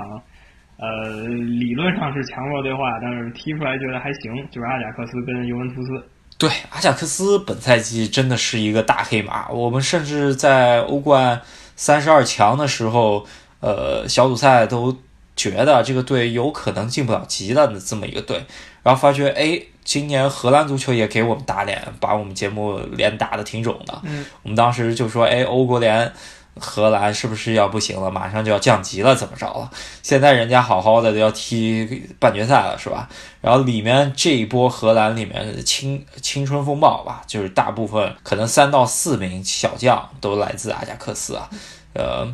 [0.84, 6.04] 呃，理论上是强弱对话，但是踢出来觉得还行，就是阿贾克斯跟尤文图斯。
[6.40, 9.48] 对，阿贾克斯本赛季真的是一个大黑马。
[9.50, 11.40] 我们甚至在欧冠
[11.76, 13.28] 三十二强的时候，
[13.60, 14.98] 呃，小组赛都
[15.36, 18.44] 觉得这个队有可能进不了级的这么一个队，
[18.82, 24.02] 然后发觉，哎，今年荷兰足球也给我们打脸，把我们节目脸打的挺肿的。
[24.04, 26.12] 嗯，我们当时就说，哎，欧国联。
[26.60, 28.12] 荷兰是不是要不行了？
[28.12, 29.72] 马上就要降级了，怎么着了？
[30.04, 33.08] 现在人家好好的都要踢半决赛了，是吧？
[33.40, 41.50] 然后里面这一波荷兰里面青青春风暴吧，就是大部分可能三到四名小将都来自阿贾克斯啊。
[41.94, 42.28] 呃，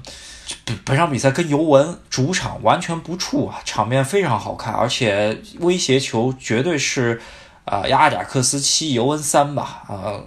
[0.65, 7.21] 本本场比赛跟尤文主场完全不怵啊，场面非常好看，而且威胁球绝对是
[7.65, 9.83] 啊，阿贾克斯七尤文三吧？
[9.87, 10.21] 啊，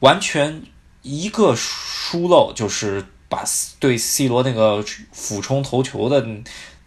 [0.00, 0.62] 完全
[1.02, 3.04] 一个疏漏就是。
[3.28, 3.42] 把
[3.80, 6.24] 对 C 罗那个俯冲头球的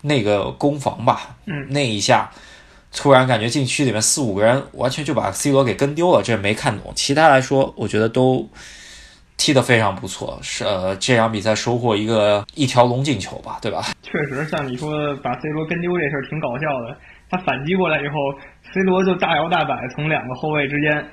[0.04, 2.32] 那个攻防吧，嗯，那一下
[2.94, 6.94] 突然感觉禁区里面四五个人完全就把 C 罗给跟丢了，这没看懂。
[6.96, 8.50] 其他来说，我觉得都
[9.40, 13.86] 踢得非常不错，是呃这场比赛收获一个一条龙进球吧，对吧？
[14.04, 16.98] 确实，像你说把 C 罗跟丢这事儿挺搞笑的。
[17.32, 18.16] 他反击过来以后
[18.74, 21.04] ，C 罗就大摇大摆从两个后卫之间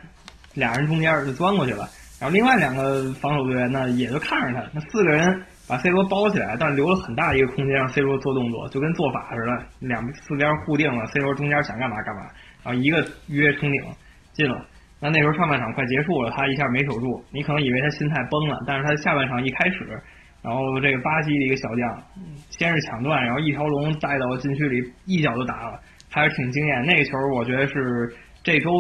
[0.55, 1.89] 俩人中间就钻过去了。
[2.19, 12.23] 然后另外两个防守队员呢，也就看着他，那四个人把 C 罗包起来，但留了很大一个空间让 C 罗做动作，就跟做法似的，两四边固定了，C 罗中间想干嘛干嘛，
[12.65, 13.83] 然后一个约冲顶
[14.33, 14.65] 进了。
[14.99, 19.87] 那那时候上半场快结束了，他一下没守住，你可能以为他心态崩了，但是他下半场一开始，
[20.43, 22.03] 然后这个巴西的一个小将
[22.51, 25.79] 先是抢断，然后一条龙带到禁区里，一脚就打了，
[26.09, 26.83] 还是挺惊艳。
[26.87, 28.11] 那个球我觉得是
[28.43, 28.71] 这周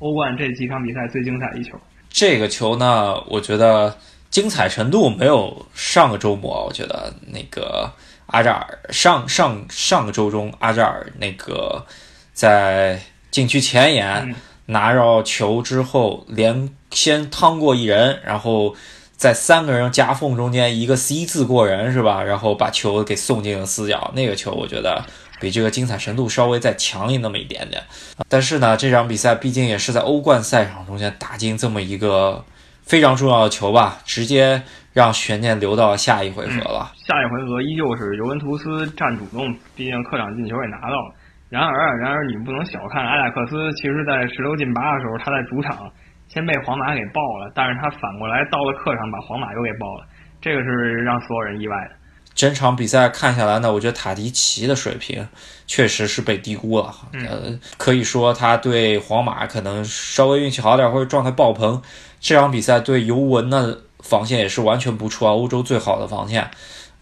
[0.00, 1.80] 欧冠这几场比赛最精彩的一球。
[2.10, 3.96] 这个球呢，我觉得
[4.28, 6.66] 精彩程度没有上个周末。
[6.66, 7.90] 我觉得那个
[8.26, 11.86] 阿扎尔上上上个周中，阿扎尔那个
[12.34, 12.98] 在
[13.30, 14.34] 禁区前沿
[14.72, 18.74] 拿着球之后，连先趟过一人，然后
[19.16, 22.22] 在三个人夹缝中间一个 C 字过人是吧？
[22.22, 25.04] 然后把球给送进了死角，那个球我觉得
[25.40, 27.82] 比这个精彩程度稍微再强一那么一点点。
[28.28, 32.44] 但是呢，这场比赛毕竟也是在欧冠赛场中间打进这么一个
[32.82, 36.92] 非常重要的球吧，直接让悬念留到下一回合了。
[37.06, 41.14] 下一回合依旧是尤文图斯占主动，毕竟客场进球也拿到了。
[41.52, 45.92] 然而，然而你不能小看埃贾克斯，其实在十六进八的时候，他在主场。
[46.28, 50.06] 先被皇马给爆了，但是他反过来到了客场把皇马又给爆了，
[50.40, 51.96] 这个是让所有人意外的。
[52.34, 55.28] 整场比赛看下来呢，我觉得塔迪奇的水平
[55.66, 56.90] 确实是被低估了。
[57.12, 61.82] 呃，可以说他对皇马可能稍微运气好点或者状态爆棚。
[62.18, 66.50] 这场比赛对尤文的防线也是完全不错啊，欧洲最好的防线。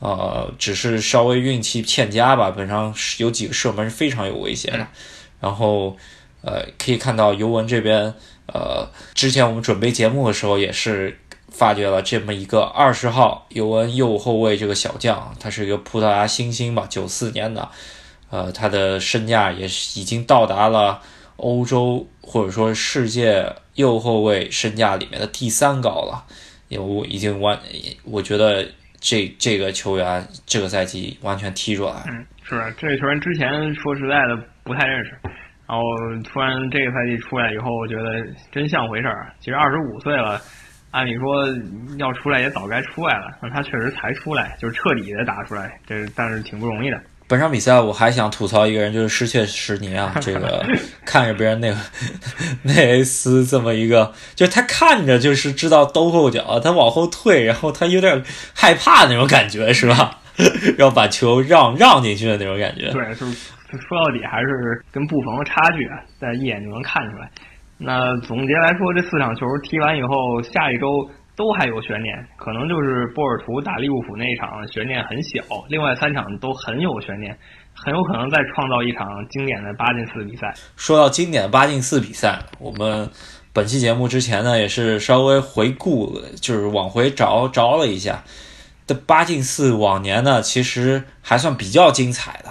[0.01, 4.87] 呃，只是稍微运气欠佳吧，本上有几个射门是非常有威胁的。
[5.41, 5.97] 然后，
[6.43, 8.13] 呃，可以看到尤文这边。
[8.53, 11.17] 呃，之前我们准备节目的时候也是
[11.51, 17.69] 发掘了这么一个二十号尤文右后卫这个小将，他是一个葡萄牙新星吧，九四年的，
[18.29, 21.01] 呃，他的身价也是已经到达了
[21.37, 26.25] 欧洲或者说世界右后卫身价里面的第三高了，
[26.67, 27.57] 有已经完，
[28.03, 28.67] 我觉得
[29.01, 35.19] 这这个球员这个赛季完全踢出来，嗯，是这个球员之前说实在的不太认识。
[35.67, 35.85] 然后
[36.25, 39.33] 突然这个赛季出来以后，我觉得真像回事儿。
[39.39, 40.41] 其实二十五岁了，
[40.91, 41.47] 按理说
[41.97, 47.01] 要出来也早该出来了，但他确实才出来，就是彻底的打出来，这但是挺不容易的。
[47.31, 50.67] 本场比赛我还想吐槽一个人，就是失窃什尼啊，这个
[51.07, 51.77] 看着别人那个
[52.65, 60.19] 内斯这么一个，就他看着就是知道兜后脚，他往后退，然后他有点害怕那种感觉，是吧？
[60.77, 62.91] 然后把球让让进去的那种感觉。
[62.91, 63.37] 对，就是。
[63.71, 67.31] 说到底还是跟布冯的差距啊，在一眼就能看出来。
[67.79, 71.09] 那总结来说，这四场球踢完以后，下一周
[71.41, 77.35] 都还有悬念，可能就是波尔图打利物浦那一场悬念很小，另外三场都很有悬念，
[77.73, 80.53] 很有可能再创造一场经典的八进四比赛。
[80.77, 83.09] 说到经典的八进四比赛，我们
[83.55, 88.23] 本期节目之前呢，也是稍微回顾，就是往回找找了一下，
[88.87, 92.51] 这八进四往年呢，其实还算比较精彩的。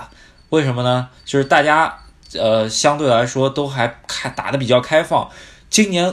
[0.50, 1.10] 为什么呢？
[1.26, 1.96] 就是大家，
[2.34, 5.30] 呃，相对来说都还开打的比较开放。
[5.70, 6.12] 今年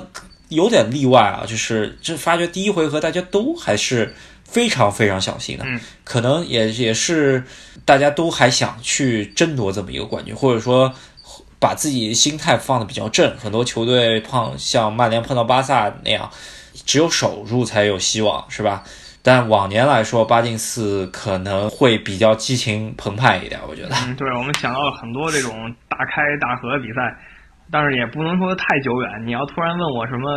[0.49, 5.65] 有点例外啊，就是这发觉第一回合大家都还是非常非常小心的，
[6.05, 7.45] 可能也也是
[7.85, 10.93] 大家都还想去争夺这么一个冠军，或者说
[11.59, 13.37] 把自己心态放的比较正。
[13.37, 16.31] 很多球队碰像曼联碰到巴萨那样，
[16.85, 18.85] 只有守住才有希望，是吧？
[19.23, 23.97] 但往年来说，八进四可能会比较激情澎湃一点，我觉得。
[24.07, 27.19] 嗯，对，我们想到了很多这种大开大合的比赛，
[27.71, 29.27] 但是也不能说太久远。
[29.27, 30.31] 你要突然问我什么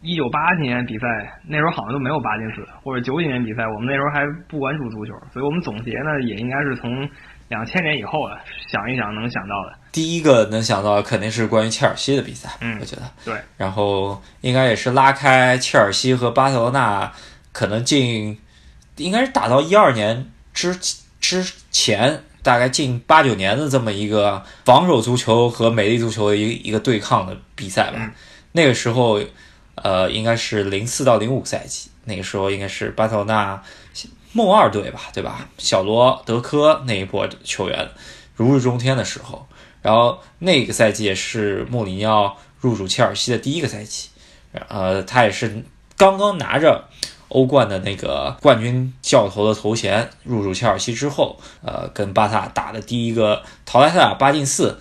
[0.00, 1.06] 一九八几年比赛，
[1.46, 7.08] 那时候好像都没有八进四，或者九几年比赛，我们那时候还不关注足球，所以我们总结呢，也应该是从
[7.48, 9.78] 两千年以后了，想一想能想到的。
[9.92, 13.34] 第一个能想到肯定是关于切尔西的比赛，嗯，我觉得对。
[13.56, 17.10] 然后应该也是拉开切尔西和巴塞罗那。
[17.50, 18.38] 可能进，
[18.98, 20.72] 应该是打到一二年之
[21.18, 21.42] 之
[21.72, 28.12] 前，大概近八九年的这么一个防守足球和美丽足球的一一个对抗的比赛吧。
[28.52, 29.20] 那个时候，
[29.74, 33.62] 呃，应该是零四到零五赛季，那个时候应该是巴塞罗那
[34.32, 35.48] 梦二队吧，对吧？
[35.58, 37.88] 小罗德科那一波球员
[38.34, 39.46] 如日中天的时候，
[39.82, 44.08] 然后那个赛季也是穆里尼奥入主切尔西的第一个赛季，
[44.68, 45.64] 呃，他也是
[45.96, 46.88] 刚刚拿着。
[47.28, 54.78] 欧冠的那个冠军教头的头衔，入主切尔西之后，呃，跟巴萨打的第一个淘汰赛八进四，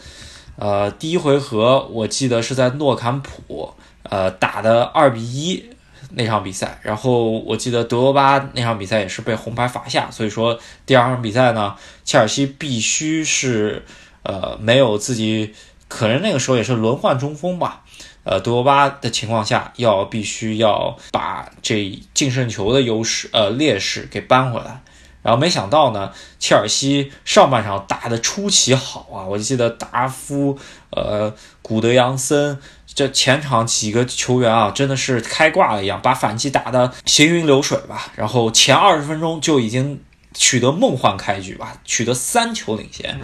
[0.56, 5.66] 呃，第一回合我记得是在诺坎普，呃，打的二比一
[6.12, 13.84] 那场比赛，然后我记得德罗巴那场比赛也是被红牌罚下，所以说第二场比赛呢，切尔西必须是
[14.24, 15.54] 呃没有自己，
[15.90, 17.84] 可能那个时候也是轮换中锋吧。
[18.30, 24.82] 呃，德罗巴的情况下，要必须要把这净胜球的优势，呃，劣势给扳回来。
[25.24, 29.24] 然后没想到呢，切尔西上半场打得出奇好啊！
[29.24, 30.58] 我记得达夫、
[30.92, 38.12] 呃，古德扬森这前场几个球员啊，真的是开挂了一样，把反击打得行云流水吧。
[38.16, 40.02] 然后前二十分钟就已经
[40.34, 43.20] 取得梦幻开局吧，取得三球领先。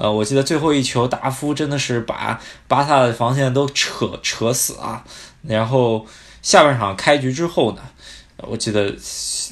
[0.00, 5.04] 呃，我记得最后一球，达夫真的是把巴萨的防线都扯扯死啊。
[5.42, 6.06] 然后
[6.40, 7.82] 下半场开局之后呢，
[8.38, 8.96] 我记得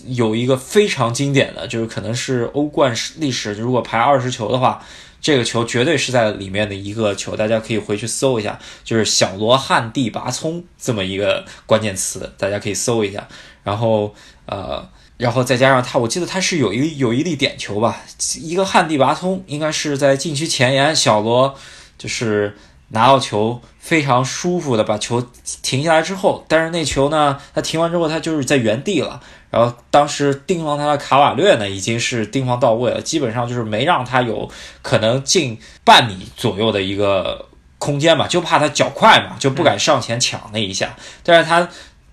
[0.07, 4.83] 有一个非常经典的，就是可能是欧冠历史如果排二十球的话，
[5.21, 13.29] 这个球绝对是在里面的一个球，大家可以回去搜一下，就是小罗汉蒂拔葱这么一个关键词，大家可以搜一下。
[13.63, 14.15] 然后
[14.47, 18.01] 呃，然后再加上他，我记得他是有一有一粒点球吧，
[18.41, 21.55] 一个旱地拔葱，应该是在禁区前沿，小罗
[21.99, 22.57] 就是
[22.89, 25.21] 拿到球非常舒服的把球
[25.61, 29.21] 停下来之后，但是那球呢，他停完之后他就是在原地了。
[29.51, 34.49] 然后当时盯防他的卡瓦略呢，已经是盯防到位了，基本上就是没让他有
[34.83, 37.47] 可能进半米左右的一个
[37.79, 40.95] 空间嘛，就怕他脚快嘛，就不敢上前抢那一下。
[41.23, 41.67] 但是他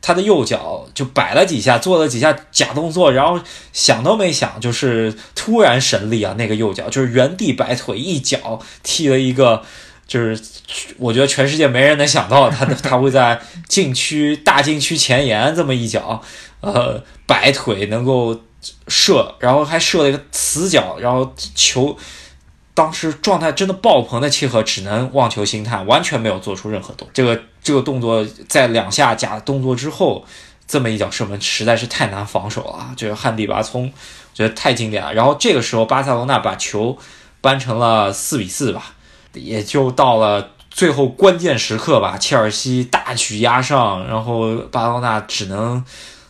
[0.08, 3.40] 他的右脚就摆了几下，做了几下假动作，然后
[3.74, 9.64] 想都没想，就是突然神力啊，那个右脚就是原地摆腿一脚踢了一个，
[10.06, 10.40] 就是
[11.00, 16.22] 我觉得全世界没人能想到他 他会在禁区大禁区前沿这么一脚。
[16.62, 18.40] 呃，摆腿能够
[18.88, 21.98] 射，然后还射了一个死角，然后球
[22.76, 27.10] 当时状态真的爆棚的契合，只能望球兴叹，完全没有做出任何动作。
[27.12, 30.24] 这个这个动作在两下假动作之后，
[30.68, 33.92] 这么一脚射门实在是太难防守了，就是旱地拔葱，
[34.34, 35.12] 觉得太经典了。
[35.12, 36.96] 然后这个时候巴塞罗那把球
[37.42, 38.94] 扳成了四比四吧，
[39.34, 45.84] 也就到了最后关键时刻吧，切尔西大举压上，然后巴塞罗那只能。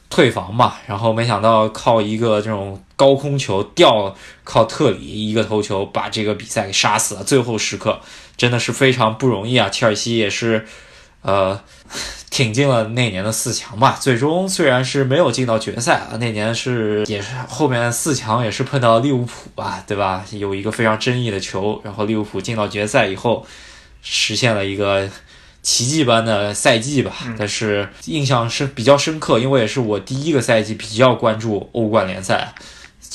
[0.08, 7.24] 退防嘛，然后没想到靠一个这种高空球吊，靠特里一个头球把这个比赛给杀死了。
[7.24, 8.00] 最后时刻
[8.38, 9.70] 真的是非常不容易啊！
[9.70, 10.66] 切尔西也是，
[11.22, 11.60] 呃，
[12.30, 13.98] 挺进了那年的四强吧。
[14.00, 20.26] 最终虽然是没有进到决赛啊，那年是也是后面四强也是碰到利物浦吧，对吧？
[20.32, 23.46] 有一个非常争议的球，然后利物浦进到决赛以后，
[24.02, 25.10] 实现了一个。
[25.66, 32.54] 奇迹般的赛季吧，但是印象是比较深刻，因为也是我第一个赛季比较关注欧冠联赛。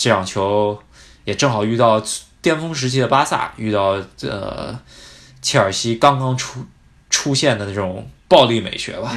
[0.00, 0.78] 这场球
[1.24, 2.02] 也正好遇到
[2.40, 4.80] 巅峰时期的巴萨，遇到呃
[5.42, 6.64] 切尔西刚刚出
[7.10, 9.12] 出现的那种暴力美学吧，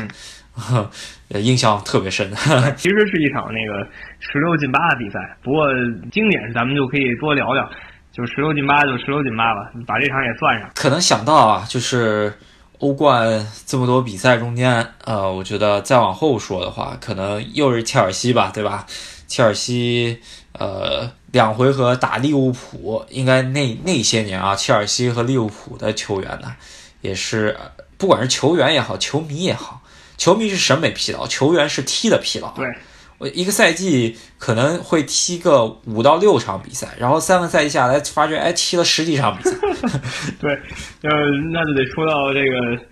[1.40, 2.30] 印象特别深。
[2.76, 3.88] 其实是一场那个
[4.20, 5.68] 十六进八的比赛，不过
[6.12, 7.64] 经典咱们就可以多聊聊，
[8.12, 10.70] 就十六进八就十六进八吧，把这场也算上。
[10.76, 12.34] 可能想到啊，就是。
[12.80, 18.86] 欧冠这么多比赛中间，呃，我觉得再往后说的话，可能又是切尔西吧，对吧？
[19.26, 20.20] 切尔西，
[20.54, 26.56] 呃，两回合打利物浦，应该那那些年啊，切尔西和利物浦的球员呢，
[27.02, 27.58] 也是
[27.98, 29.82] 不管是球员也好，球迷也好，
[30.18, 32.52] 球迷是审美疲劳，球员是踢的疲劳。
[32.56, 32.66] 对。
[33.20, 39.56] 我一个赛季可能会踢个五到六场比赛，然后三个赛季下来发觉，哎，踢了十几场比赛。
[40.42, 40.52] 对，
[41.04, 41.10] 呃，
[41.54, 42.84] 那就得说到这个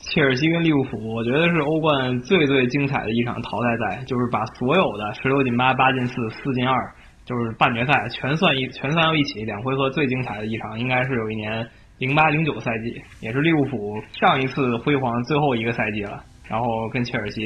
[0.00, 6.92] 切尔西跟利物浦，我觉得是欧冠最最精彩的一场淘汰赛，就是把所有的十六进八、八进四、四进二，
[7.26, 16.22] 就是半决赛全算一全算到一起，两回合最精彩的一场，应该是有一年零八零九赛季，也是利物浦上一次辉煌最后一个赛季了。
[16.48, 17.40] 然后跟切尔西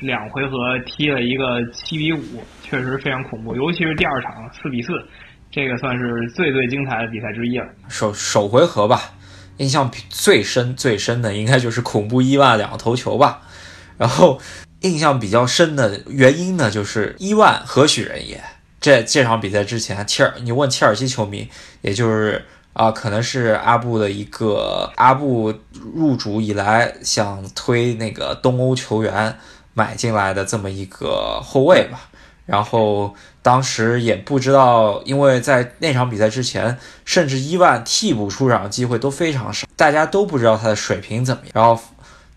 [0.00, 4.92] 两回合踢了一个七比五，确实非常恐怖，尤其是第二场四比四，
[5.50, 7.66] 这个算是最最精彩的比赛之一了。
[7.90, 8.98] 首首回合吧，
[9.58, 13.42] 印象最深最深的应该就是恐怖伊万两个头球吧。
[13.98, 14.40] 然后
[14.80, 18.40] 印象比较深的原因呢，就是伊万何许人也？
[18.80, 21.48] 这这场比赛之前，切尔你问切尔西球迷，
[21.82, 22.44] 也就是。
[22.74, 25.52] 啊，可能是阿布的一个阿布
[25.96, 29.36] 入主以来想推那个东欧球员
[29.74, 32.02] 买进来的这么一个后卫吧。
[32.46, 33.12] 然后
[33.42, 41.50] 当时也不知道，因为在那场比赛之前，甚至伊万替补出场机会都非常少，大家都不知道他的水平怎么样。
[41.54, 41.82] 然后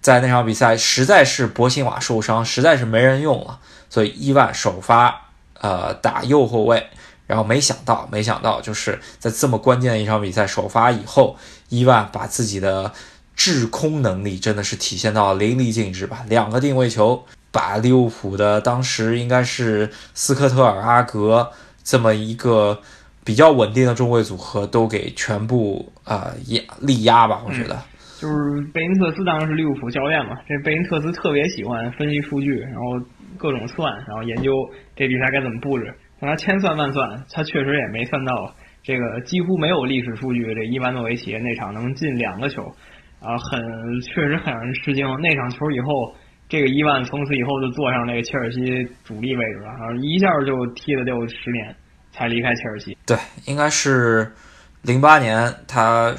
[0.02, 3.60] 在那场比赛，实在是博辛瓦受伤，实在是没人用了，
[3.92, 5.31] 所以伊万首发，
[5.62, 6.84] 呃，打右后卫。
[7.28, 11.38] 然后没想到，没想到，就是在这么关键的一场比赛首发以后，
[11.70, 12.92] 伊万把自己的
[13.38, 16.26] 制空能力真的是体现到淋漓尽致吧。
[16.28, 21.50] 两个定位球，把利物浦的当时应该是斯科特尔、阿格
[21.82, 22.82] 这么一个
[23.24, 27.42] 比较稳定的中卫组合都给全部啊压力压吧。
[27.48, 27.82] 我觉得，
[28.20, 33.00] 就是贝因特斯当时是利物浦教练嘛，这贝因特斯特别喜欢分析数据，然后
[33.42, 34.54] 各种算，然后研究
[34.96, 35.92] 这比赛该怎么布置。
[36.20, 40.54] 他千算万算，他确实也没算到这个几乎没有历史数据。
[40.54, 42.62] 这伊万诺维奇那场能进两个球，
[43.20, 43.60] 啊，很
[44.02, 45.08] 确实很让人吃惊。
[45.20, 46.14] 那场球以后，
[46.48, 51.76] 这个伊万从此以后就坐上那个切尔西主力位置了，然后一下就踢了六十年
[52.12, 52.96] 才离开切尔西。
[53.08, 53.18] 对，
[53.48, 54.32] 应该是
[54.84, 56.14] 零八年他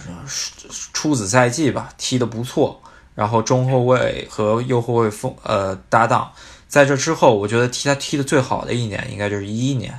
[0.93, 2.83] 初子赛季吧，踢得不错，
[3.14, 6.33] 然后中后卫和右后卫锋呃搭档。
[6.73, 9.93] 在这之后，我觉得踢他踢的最好的一年应该就是一一年，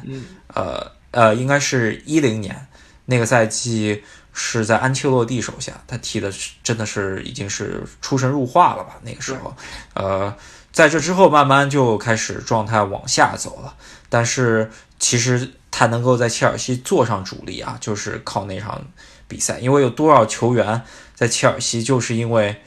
[0.47, 2.65] 呃呃，应该是一零年
[3.05, 4.03] 那个赛季，
[4.33, 8.95] 是在安切洛蒂手下，他踢的是真的是已经是出神入化了吧？
[9.03, 9.55] 那个时候，
[9.93, 10.35] 呃，
[10.71, 13.75] 在这之后慢慢就开始状态往下走了。
[14.09, 18.81] 但是其实他能够在切尔西坐上主力啊，就是靠那场
[19.27, 20.81] 比赛，因为有多少球员
[21.13, 22.59] 在切尔西就是因为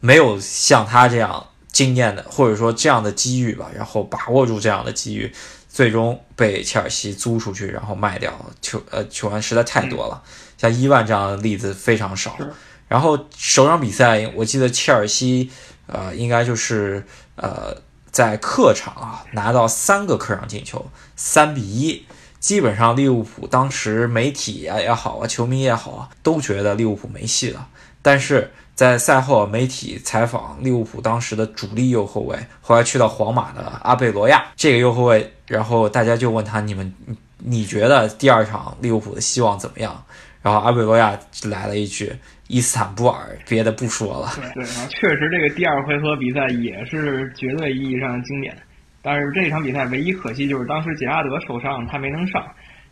[0.00, 5.30] 没有像他这样经验的，或者说这样的机遇吧，然后把握住这样的机遇，
[5.68, 10.22] 最终被切尔西租出去，然后卖掉球呃球员实在太多了。
[10.56, 12.38] 像伊万这样的例子非常少。
[12.86, 15.50] 然后首场比赛，我记得切尔西，
[15.86, 17.04] 呃，应该就是
[17.34, 17.76] 呃
[18.12, 22.06] 在客场啊拿到三个客场进球，三比一。
[22.38, 27.68] 基本上利物浦当时媒体啊也好啊，球迷也好啊，都觉得利物浦没戏了。
[28.02, 36.92] 但是在赛后媒体采访利物浦当时的主力右后卫，后来去到皇马的阿贝罗亚这个右后卫，然后大家就问他：你们
[37.38, 40.04] 你觉得第二场利物浦的希望怎么样？
[40.42, 42.12] 然后阿贝罗亚来了一句
[42.48, 48.54] ：“伊斯坦布尔，别的不说了。”对对，确实这个第二回合比赛也是绝对意义上的经典。
[49.00, 52.44] 但是这场比赛唯一可惜就是当时杰拉德受伤，他没能上。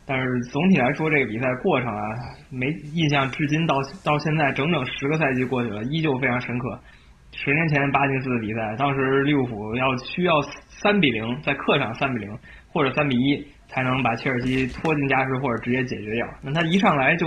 [0.07, 2.03] 但是总体来说，这个比赛过程啊，
[2.50, 6.80] 没印象，至今到到现在整整十个赛季过去了，依旧非常深刻。
[7.32, 10.34] 十年前八进四的比赛，当时利物浦要需要
[10.68, 12.38] 三比零在客场三比零
[12.72, 13.46] 或者三比一。
[13.74, 16.28] 才能把切尔西拖进加时或者直接解决掉。
[16.42, 17.26] 那他一上来就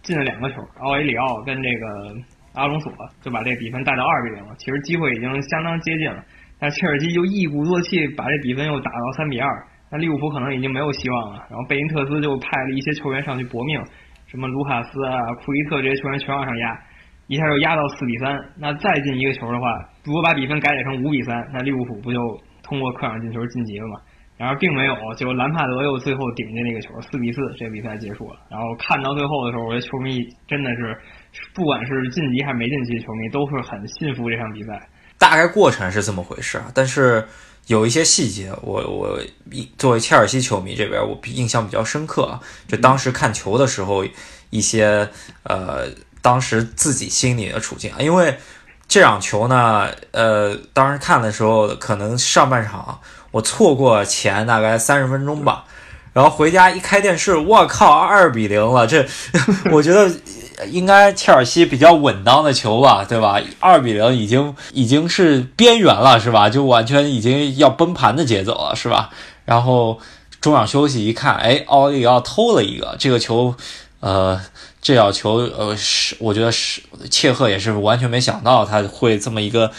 [0.00, 2.14] 进了两个球，奥埃里奥跟这个
[2.54, 4.54] 阿隆索就把这比分带到二比零了。
[4.58, 6.24] 其实机会已经相当接近了，
[6.60, 9.66] 但切尔西就一鼓作气把这比分又打到三比二。
[9.96, 11.46] 利物浦可能已经没有希望了。
[11.50, 13.80] 然后贝因特斯就派了一些球员上去搏命，
[14.26, 16.78] 什么卢卡斯啊、库伊特这些球员全往上压，
[17.26, 18.38] 一下就压到四比三。
[18.58, 19.66] 那再进一个球的话，
[20.04, 22.18] 如果把比分改写成五比三，那利物浦不就
[22.62, 24.00] 通过客场进球晋级了吗？
[24.38, 28.36] 然而并没有，结果兰帕德又最后顶进那个球，四比四，这比赛结束了。
[28.50, 30.94] 然后看到最后的时候，我觉得球迷真的是，
[31.54, 34.78] 不管是晋级还是没晋级，球迷都是很信服这场比赛。
[35.18, 37.24] 大概过程是这么回事啊，但是
[37.66, 39.18] 有一些细节，我我
[39.76, 42.40] 作为切尔西球迷这边，我印象比较深刻啊。
[42.68, 44.04] 就当时看球的时候，
[44.50, 45.08] 一些
[45.42, 45.88] 呃，
[46.22, 48.38] 当时自己心里的处境啊，因为
[48.86, 53.00] 这场球呢，呃，当时看的时候，可能上半场。
[53.32, 55.64] 我错过前大概三十分钟吧，
[56.14, 58.86] 然后回家一开电视，我靠，二比零了！
[58.86, 59.06] 这
[59.70, 60.10] 我觉得
[60.70, 63.40] 应该切尔西比较稳当的球吧，对吧？
[63.60, 66.48] 二比零已经已经是边缘了，是吧？
[66.48, 69.10] 就完全已经要崩盘的节奏了，是吧？
[69.44, 69.98] 然后
[70.40, 73.54] 中场休息一看，哎，奥利奥偷了一个这个球，
[74.00, 74.40] 呃，
[74.80, 79.70] 这脚球，呃，是我觉得是切赫也是完全没想到他会这么一个。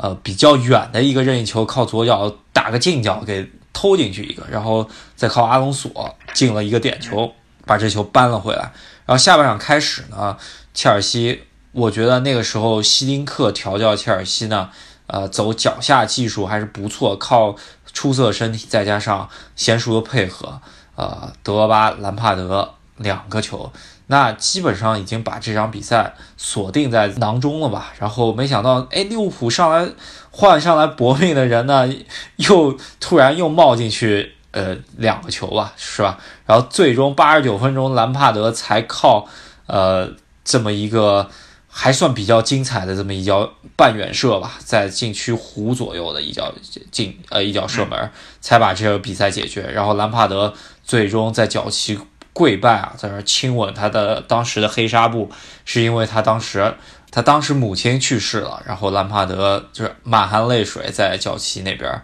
[0.00, 7.32] 呃，比较远的一个任意球，靠左脚打个近角给偷进去一个，然后再靠阿隆索进了一个点球，
[7.66, 8.70] 把这球扳了回来。
[9.08, 10.36] 然后下半场开始呢，
[10.74, 14.68] 切尔西，我觉得那个时候希丁克调教切尔西呢，
[15.06, 17.56] 呃，走脚下技术还是不错，靠
[17.90, 20.60] 出色身体再加上娴熟的配合，
[20.94, 23.72] 呃，德罗巴、兰帕德两个球。
[24.08, 27.94] 那基本上已经把这场比赛锁定在囊中了吧？
[27.98, 29.90] 然后没想到，哎，利物浦上来
[30.30, 31.88] 换上来搏命的人呢，
[32.36, 36.18] 又突然又冒进去，呃，两个球吧，是吧？
[36.48, 39.28] 然后最终八十九分钟，兰帕德才靠
[39.66, 40.10] 呃
[40.42, 41.28] 这么一个
[41.68, 46.52] 还算比较精彩的这么一脚半远射吧，在禁区弧左右的一脚
[46.90, 49.62] 进呃一脚射门，才把这个比赛解决。
[49.62, 51.96] 然后兰帕德最终在脚旗。
[52.34, 55.28] 跪拜啊，在那亲吻他的当时的黑纱布，
[55.64, 56.72] 是因为他当时
[57.10, 62.00] 他当时母亲去世了，然后兰帕德就是满含泪水在脚旗那边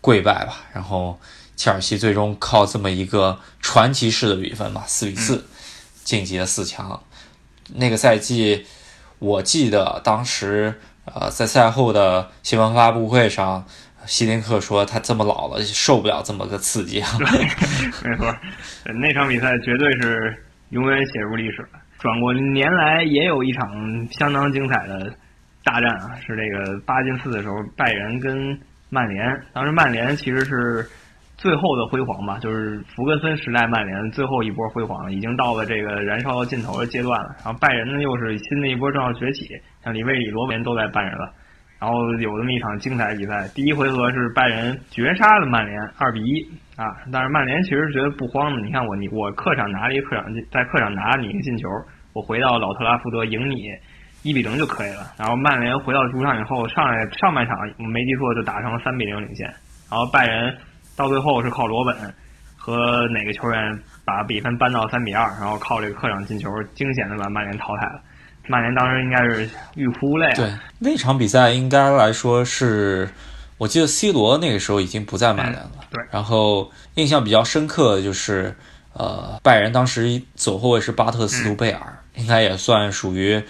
[0.00, 1.18] 跪拜吧，然后
[1.56, 5.46] 切尔西最终靠这么一个传奇式的比分吧，四比四
[6.04, 7.02] 晋级了四强。
[7.74, 8.66] 那个赛季，
[9.18, 13.64] 我记得当时呃在赛后的新闻发布会上。
[14.04, 17.00] 希林克说：“他这么老了，受不了这么个刺激。”
[18.02, 18.36] 没错，
[19.00, 21.78] 那场比赛绝对是永远写入历史了。
[22.00, 23.64] 转过年来，也有一场
[24.10, 25.14] 相当精彩的
[25.62, 29.24] 大战啊，是这个八进四的时候，拜仁跟曼联。
[29.54, 30.90] 当时曼联其实是
[31.42, 37.34] 最后的辉煌吧，就是弗格森时代曼联最后一波辉煌，已经到了这个燃烧到尽头的阶段了。
[37.44, 39.48] 然后拜仁呢，又是新的一波正要崛起，
[39.82, 41.34] 像里贝里、罗本都在拜仁了。
[41.80, 46.86] 然后有这么一场精彩的比赛，第一回合是拜仁绝杀了曼联，二比一啊！
[47.12, 51.68] 但是曼联其实觉得不慌的，你看我你我客场拿了一个客场进在客场拿了你一个进球，
[52.12, 53.56] 我回到老特拉福德赢你
[54.22, 55.10] 一比零就可以了。
[55.18, 57.58] 然后曼联回到主场以后，上来上半场
[57.92, 59.44] 没记错就打成了三比零领先。
[59.90, 60.56] 然后拜仁
[60.96, 61.96] 到最后是靠罗本
[62.56, 68.00] 和哪个球员把比分扳到三比二，然后靠这个客场进球惊险的把曼联淘汰了。
[68.46, 70.32] 曼联当时应该是欲哭无泪。
[70.34, 73.08] 对，那场比赛应该来说是，
[73.58, 75.70] 我记得 C 罗那个时候已经不在曼联了。
[75.90, 76.00] 对。
[76.10, 78.54] 然后印象比较深刻的就是，
[78.92, 83.42] 呃，拜仁当时走后卫是巴特斯图贝尔，应该也算属于，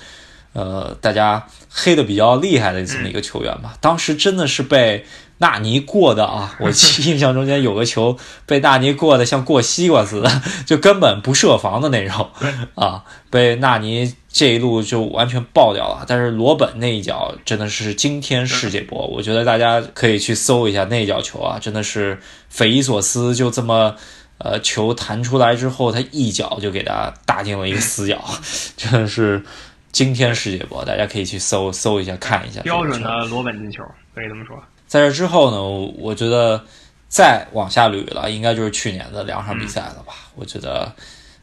[0.53, 3.75] 呃，大家黑的比较厉害的这么一个球员吧。
[3.81, 5.05] 当时真的是被。
[5.43, 6.55] 纳尼过的啊！
[6.63, 8.17] 我印象中间有个球
[8.47, 12.31] 被纳尼过的像过西瓜似的，就根本不设防的那种
[12.77, 13.05] 啊！
[13.29, 16.05] 被纳尼这一路就完全爆掉了。
[16.07, 23.35] 但是罗本那一脚真的是惊天世界波，我觉得大家可以去搜一下那一脚球啊，真的是匪夷所思。
[23.35, 23.97] 就这么
[24.39, 28.23] 呃，球弹出来之后，他一脚就给他打进了一个死角，
[28.77, 29.43] 真的是
[29.91, 30.85] 惊天世界波。
[30.85, 33.83] 大家可以去搜搜一下看一下，标准的罗本进球，
[34.15, 34.57] 可以这么说。
[34.93, 35.63] 在这之后呢，
[35.97, 36.67] 我觉得
[37.09, 40.13] 再往下捋了，应该就是去年的两场比赛了吧？
[40.35, 40.93] 我觉得，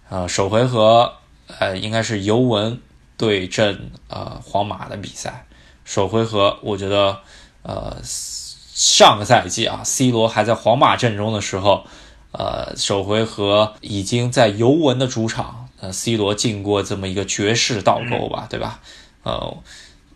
[0.08, 1.12] 呃，首回合，
[1.58, 2.80] 呃，应该是尤文
[3.18, 5.48] 对阵呃皇马的比赛。
[5.84, 7.22] 首回合，我觉得，
[7.64, 11.88] 呃，上个赛季啊，C 罗还在皇马阵中的时候，
[12.34, 18.80] 呃，首回合已经在尤文的主场，呃，C 罗进过这么一个绝世倒钩吧，对吧？
[19.24, 19.58] 呃，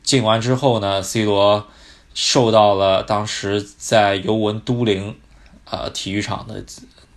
[0.03, 1.65] 进完之后呢，C 罗。
[2.14, 5.16] 受到了当时在尤文都灵，
[5.66, 6.64] 呃，体育场的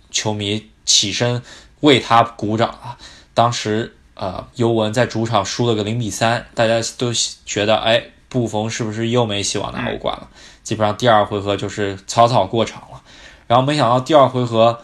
[0.09, 1.41] 球迷起身
[1.81, 2.97] 为他鼓掌啊！
[3.33, 7.11] 当时，呃，尤文在主场输了个零比三，大家都
[7.45, 10.27] 觉得，哎，布冯是不是又没希望拿欧冠了？
[10.63, 13.01] 基本上第二回合就是草草过场了。
[13.47, 14.81] 然后没想到第二回合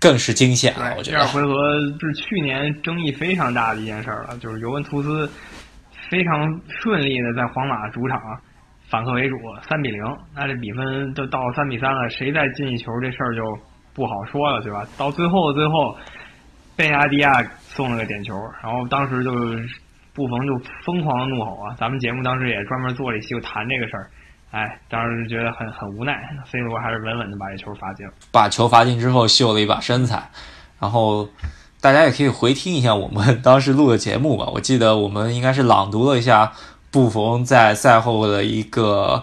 [0.00, 1.18] 更是惊险了，我觉得。
[1.18, 1.54] 第二回合
[2.00, 5.30] 是去年争议非常大的一件事了，就是尤文图斯
[6.10, 8.20] 非常顺利的在皇马主场。
[8.88, 9.36] 反客为主，
[9.68, 10.00] 三比零，
[10.34, 13.42] 那这比分都到三比三了，谁再进一球，这事儿就
[13.92, 14.86] 不好说了，对吧？
[14.96, 15.96] 到最后最后，
[16.76, 19.32] 贝亚迪亚送了个点球，然后当时就
[20.14, 20.52] 布冯就
[20.84, 21.74] 疯狂的怒吼啊！
[21.76, 24.08] 咱们节目当时也专门做了一期就谈这个事儿，
[24.52, 30.30] 哎，当时觉得很很无奈，C 罗还是稳稳的把这球罚进了，把球罚进之后秀了一把身材，
[30.78, 31.28] 然后
[31.80, 36.52] 大家也可以回听一下我们 当时录的节目吧，我记得我们应该是朗读了一下。
[36.90, 39.22] 布冯在赛后的一个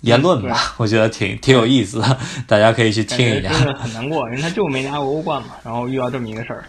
[0.00, 3.48] 言论吧，我觉得挺挺有意思的， 大家可以去听一下。
[3.50, 6.64] 真的很难过，因为他就没拿过欧冠嘛，然后遇到这么一个事儿。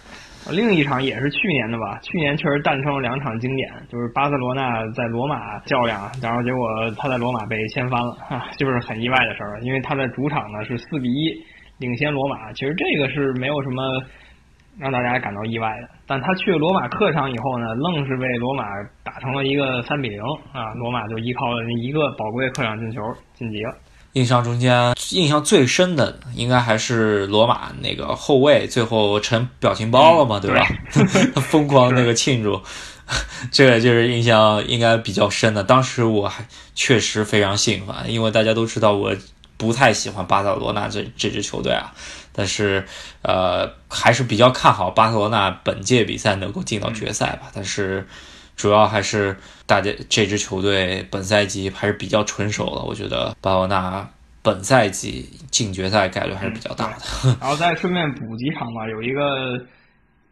[0.50, 6.68] 另一场也是去年的吧，去年确实诞生了两场经典，就是巴塞罗那在罗马较量，然后结果
[6.98, 8.14] 他在罗马被掀翻了，
[8.58, 9.58] 就是很意外的事儿。
[9.62, 11.32] 因为他在主场呢是四比一
[11.78, 13.82] 领先罗马，其实这个是没有什么。
[14.78, 18.64] 让大家感到意外的，但他去罗马客场以后呢，愣是被罗马
[19.04, 20.20] 打成了一个三比零
[20.52, 20.74] 啊！
[20.74, 23.00] 罗马就依靠了一个宝贵客场进球
[23.36, 23.74] 晋级了。
[24.14, 30.66] 印象中间印象最深的，应该还是罗马那个后卫最后成表情包了嘛，对吧？
[31.42, 32.60] 疯狂那个庆祝，
[33.50, 35.64] 这个就是印象应该比较深的。
[35.64, 36.44] 当时我还
[36.74, 39.12] 确实非常兴奋，因为大家都知道我
[39.56, 41.92] 不太喜欢巴塞罗那这这支球队啊。
[42.34, 42.84] 但是，
[43.22, 47.50] 呃，还是比较看好巴塞罗那本届比赛能够进到决赛吧。
[47.54, 48.04] 但是，
[48.56, 52.82] 主要还是大家这支球队本赛季还是比较纯熟了。
[52.82, 54.08] 我觉得巴塞罗那
[54.42, 57.36] 本赛季进决赛概率还是比较大的。
[57.40, 59.56] 然后再顺便补几场吧，有一个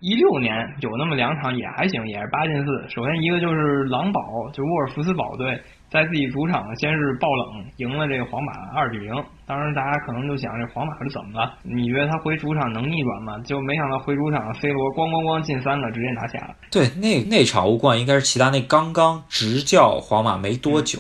[0.01, 2.95] 一六年有那么两场也还行，也是八进四。
[2.95, 4.21] 首先一个就是狼堡，
[4.53, 5.63] 就沃尔夫斯堡队。
[5.93, 9.13] 在自己主场先是爆冷赢了这个皇马二比零，
[9.47, 11.55] 当时大家可能就想这皇马是怎么了？
[11.63, 13.39] 你觉得他回主场能逆转吗？
[13.45, 16.55] 就没想到回主场，C 罗咣咣咣进三个，直接拿下了。
[16.71, 20.99] 对，那那场欧冠应该是齐达内刚刚执教皇马没多久，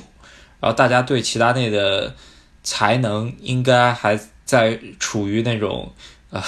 [0.60, 2.14] 然后大家对齐达内的
[2.62, 5.90] 才能应该还在处于那种
[6.28, 6.40] 呃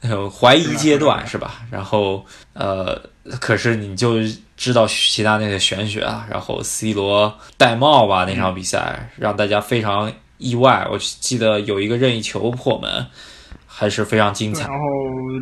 [0.00, 1.62] 那种 怀疑阶段，是吧？
[1.70, 3.00] 然后呃，
[3.40, 4.16] 可是你就。
[4.56, 10.86] 知道齐达内的玄学啊，然后 C 罗戴帽吧那场比赛让大家非常意外。
[10.90, 13.06] 我记得有一个任意球破门，
[13.66, 14.66] 还是非常精彩。
[14.66, 14.78] 然后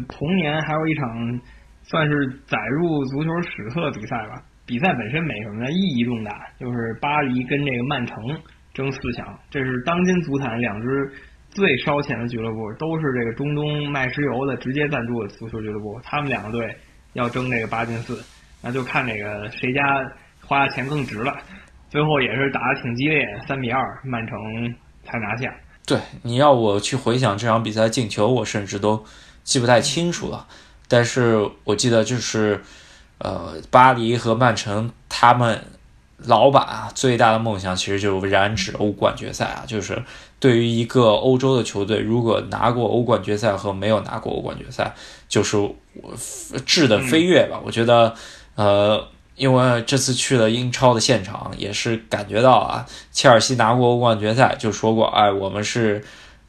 [0.08, 1.40] 同年还有一场
[1.84, 8.16] 算是载入足球史册的比赛吧，比赛本身没什么，意义重大，就是巴黎跟这个曼城
[8.72, 11.12] 争四强，这是当今足坛两支
[11.50, 16.76] 最烧钱的俱乐部，都是这个中东卖石油的直接赞助的足球俱乐部，他们两个队
[17.12, 18.20] 要争这个八进四。
[18.64, 19.82] 那就看那个谁家
[20.44, 21.36] 花的钱更值了，
[21.90, 24.36] 最后也是打的挺激烈，三比二，曼城
[25.04, 25.54] 才拿下。
[25.86, 29.04] 对，你要我去回想这场比赛进球，我甚至都
[29.42, 30.46] 记不太清楚了。
[30.88, 32.62] 但是我记得就是，
[33.18, 35.62] 呃，巴黎和曼城他们
[36.18, 40.02] 老板啊，最大的梦想其实就是染指欧冠决赛啊，就是
[40.38, 44.94] 对于一个欧洲的球队，如果拿过欧冠决赛和没有拿过欧冠决赛，
[45.28, 45.58] 就是
[46.64, 47.60] 质的飞跃吧。
[47.62, 48.14] 我觉得，
[48.55, 56.05] 呃，因为这次去了英超的现场，也是感觉到啊，切尔西拿过欧冠决赛，就说过，哎，我们是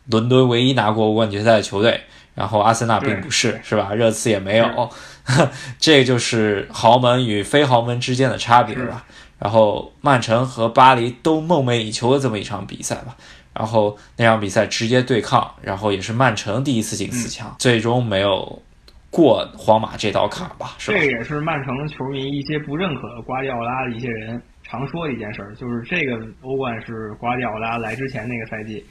[0.10, 2.01] 伦敦唯一拿过欧冠决赛的球队，
[2.36, 3.93] 然后阿森纳并不是，是吧？
[3.93, 4.89] 热刺也没有，
[5.80, 9.06] 这就是豪门与非豪门之间的差别吧。
[9.38, 13.18] 然后曼城和巴黎都梦寐以求的这么一场比赛吧，
[13.53, 18.62] 然后那场比赛直接对抗，然后也是曼城第一次进四强，最终没有
[19.16, 20.76] 过皇马这道坎吧？
[20.78, 20.97] 是吧？
[20.99, 25.82] 这也是曼城球迷一些不认可瓜迪奥拉的一些人常说的一件事儿，就是。
[25.84, 27.13] 这个欧冠是。
[27.13, 28.84] 瓜迪奥拉来之前那个赛季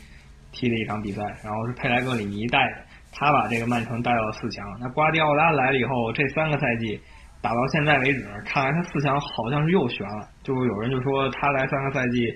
[0.50, 1.74] 踢的一场比赛，然后是。
[1.74, 2.76] 佩莱格里尼带的，
[3.12, 4.64] 他把这个曼城带到了四强。
[4.80, 6.98] 那瓜迪奥拉来了以后，这三个赛季。
[7.42, 9.72] 打到现在为止，看来他四强好像是。
[9.72, 10.26] 又悬了。
[10.42, 12.34] 就有人就说他来三个赛季，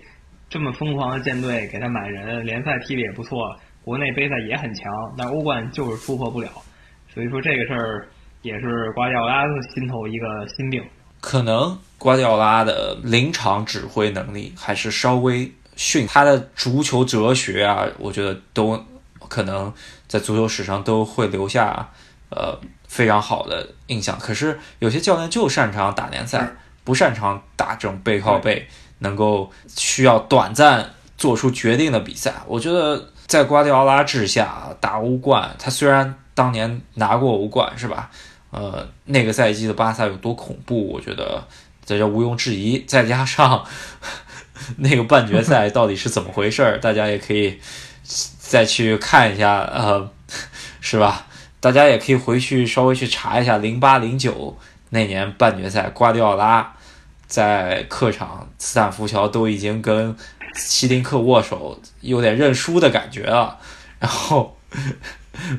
[0.51, 6.07] 这么疯狂的舰队，给他买人，联赛踢的也不错，国内杯赛也很强，但欧冠就是。
[6.07, 6.49] 突破不了。
[7.19, 8.09] 所以说这个事儿
[8.43, 9.43] 也是瓜迪奥拉
[9.75, 10.81] 心头一个心病。
[11.21, 18.81] 可能瓜迪奥拉的临场指挥能力还是稍微逊，他的足球哲学啊，我觉得都
[19.29, 19.75] 可能
[20.07, 21.89] 在足球史上都会留下
[22.31, 22.57] 呃。
[22.87, 26.51] 非常好的印象，可是有些教练就擅长打联赛，
[26.85, 28.67] 不擅长打这种背靠背，
[29.01, 32.33] 能够需要短暂做出决定的比赛。
[32.47, 38.09] 我觉得在瓜迪奥拉治下打欧冠，他虽然当年拿过欧冠，是吧？
[38.53, 41.45] 呃，那个赛季的巴萨有多恐怖，我觉得
[41.85, 42.79] 这叫毋庸置疑。
[42.87, 43.67] 再加上
[44.79, 47.59] 那个半决赛 到底是怎么回事，大家也可以
[48.39, 50.09] 再去看一下，呃，
[50.81, 51.27] 是吧？
[51.59, 54.57] 大家也可以回去稍微去查一下，零八零九
[54.91, 56.73] 那年半决赛，瓜迪奥拉
[57.27, 60.17] 在客场斯坦福桥都已经跟
[60.55, 63.59] 希林克握手，有点认输的感觉了。
[63.99, 64.57] 然后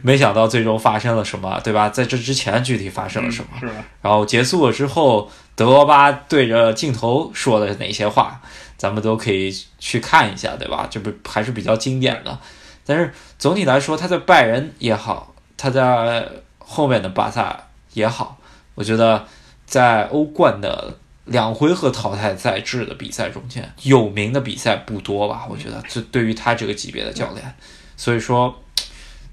[0.02, 1.90] 没想到最终发生了什么，对吧？
[1.90, 3.70] 在这之前具体发生了什么？
[4.02, 8.42] 然后结束了之后，德罗巴对着镜头说的哪些话，
[8.78, 10.88] 咱们都可以去看一下，对吧？
[10.90, 12.40] 这不还是比较经典的。
[12.86, 15.34] 但是总体来说，他在拜仁也好。
[15.62, 16.26] 他在
[16.58, 18.38] 后面的巴萨也好，
[18.76, 19.26] 我觉得
[19.66, 25.46] 在欧冠的两回合淘汰赛制的比赛中间，有名的比赛不多吧？
[25.50, 27.54] 我觉得这对于他这个级别的教练，
[27.98, 28.58] 所以说，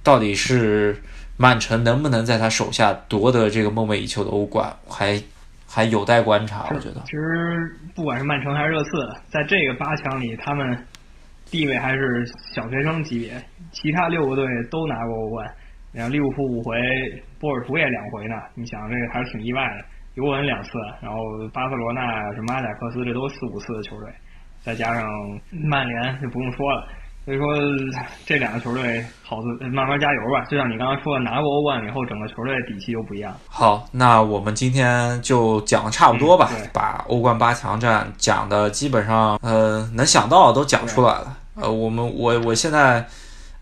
[0.06, 0.96] 到底是
[1.36, 5.20] 曼城能不能在他手下夺得这个梦寐以求的欧冠，还
[5.66, 6.68] 还有待观察。
[6.70, 8.90] 我觉得，其实不管是曼城还是热刺，
[9.28, 10.78] 在这个八强里，他们
[11.50, 13.42] 地位还是小学生级别，
[13.72, 15.44] 其他六个队都拿过欧冠。
[15.90, 16.76] 你看利物浦五回，
[17.40, 18.36] 波尔图也两回呢。
[18.54, 19.84] 你想这个还是挺意外的。
[20.14, 20.70] 尤文两次，
[21.02, 21.18] 然后
[21.52, 22.00] 巴塞罗那
[22.34, 24.12] 什么阿贾克斯，这都四五次的球队，
[24.62, 25.04] 再加上
[25.50, 26.88] 曼联就不用说了。
[27.26, 27.44] 所以说
[28.24, 29.38] 这两个球队好，
[29.72, 30.44] 慢慢加油吧。
[30.48, 33.36] 就像你刚刚说的，拿过欧冠以后，整个球队底气就不一样。
[33.48, 41.36] 好，那我们今天就讲的差不多吧，把欧冠八强战讲的基本上呃能想到的都讲出来了。
[41.56, 43.04] 呃，我们我我现在。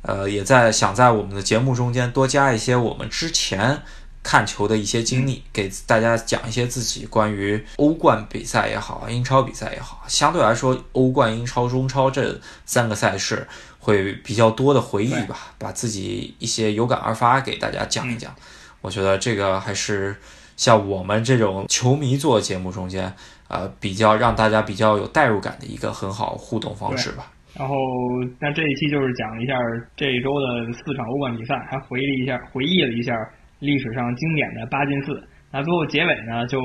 [0.07, 3.79] 呃，也在想在我们的节目中间多加一些我们之前
[4.25, 13.47] 看球的一些经历，给大家讲一些自己关于欧冠比赛也好，英超比赛也好，相对来说，欧冠、英超、中超这三个赛事
[13.79, 18.35] 会比较多的回忆吧，把自己一些有感而发给大家讲一讲。
[18.81, 20.17] 我觉得这个还是
[20.57, 23.15] 像我们这种球迷做节目中间，
[23.49, 27.31] 呃，比较让大家比较有代入感的一个很好互动方式吧。
[27.55, 27.77] 然后，
[28.41, 29.55] 那这一期就是讲一下
[29.97, 33.13] 这一周的四场欧冠比赛，还回忆了一下，回忆了一下
[33.61, 35.23] 历史上经典的八进四。
[35.53, 36.61] 那最后结尾呢，就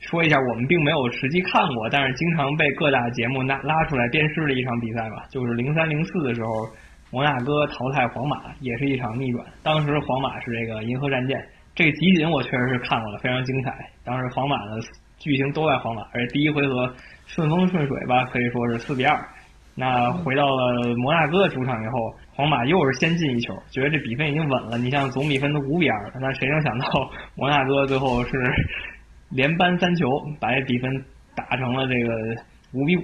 [0.00, 6.48] 说一下我们并没有实际看过，但是经常被各大节目拉拉出来鞭尸的一场比赛吧，就是零三零四的时候，
[7.10, 9.46] 摩纳哥淘汰皇马，也是一场逆转。
[9.62, 11.36] 当时皇马是这个银河战舰，
[11.74, 13.72] 这个集锦我确实是看过了，非常精彩。
[14.04, 14.80] 当时皇马的
[15.18, 16.94] 剧情都在皇马，而且第一回合
[17.26, 19.18] 顺风顺水吧，可以说是四比二。
[19.80, 24.76] 那回到了摩纳哥的主场以后，皇马又是先进一球，觉得这比分已经稳了。
[24.76, 28.30] 你像总比分都五比二了，那谁能想到 摩纳哥最后是
[29.30, 30.08] 连扳三球，
[30.40, 30.90] 把这比分
[31.36, 32.12] 打成了这个
[32.72, 33.00] 五比五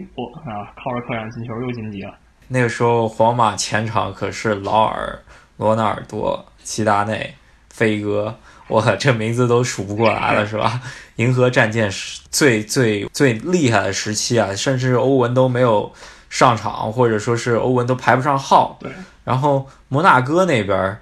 [0.50, 0.66] 啊！
[0.74, 2.12] 靠着客场进球又晋级了。
[2.48, 5.16] 那个时候皇马前场可是劳尔、
[5.58, 7.32] 罗纳尔多、齐达内、
[7.70, 10.80] 飞哥，我这名字都数不过来了，是吧？
[11.16, 15.92] 银河战舰是最最最厉害的时期啊，甚至欧文都没有。
[16.34, 18.90] 上场或者说是欧文都排不上号，对。
[19.22, 20.98] 然后摩纳哥那边，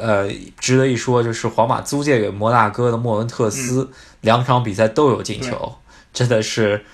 [0.00, 3.88] 呃，值得一说就是皇马租借给摩纳哥的莫文特斯，
[4.20, 5.72] 两场比赛都有进球，
[6.12, 6.84] 真的是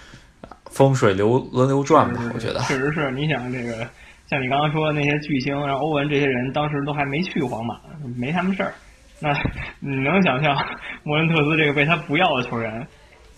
[0.67, 3.11] 风水流轮流转吧，我觉得确实是。
[3.13, 3.89] 你想这个，
[4.29, 7.81] 像你刚刚说的那些巨星，然后欧文这些人，当时都还没去皇马，
[8.15, 8.75] 没他们事儿。
[9.21, 9.33] 那
[9.81, 10.55] 你能想象
[11.03, 12.87] 莫文特斯这个被他不要的球员，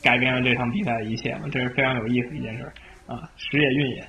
[0.03, 1.43] 改变了这场比赛的一切吗？
[1.53, 2.64] 这是非常有意思一件事
[3.07, 4.09] 啊，时也运也。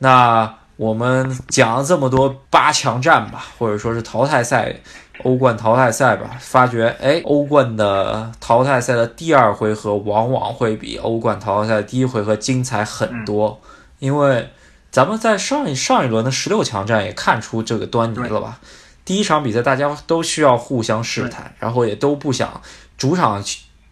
[0.00, 4.74] 那我们讲了这么多八强战吧，或者说是淘汰赛。
[5.22, 13.60] 欧冠淘汰赛吧，发觉哎，欧冠的淘汰赛的第二回合往往会比欧冠淘汰赛第一回合精彩很多，
[13.98, 14.48] 因为
[14.90, 18.60] 咱们在上一上一轮的十六强战也看出这个端倪了吧？
[19.04, 22.58] 第一场比赛大家都需要互相试探，然后也都不想
[22.96, 23.44] 主场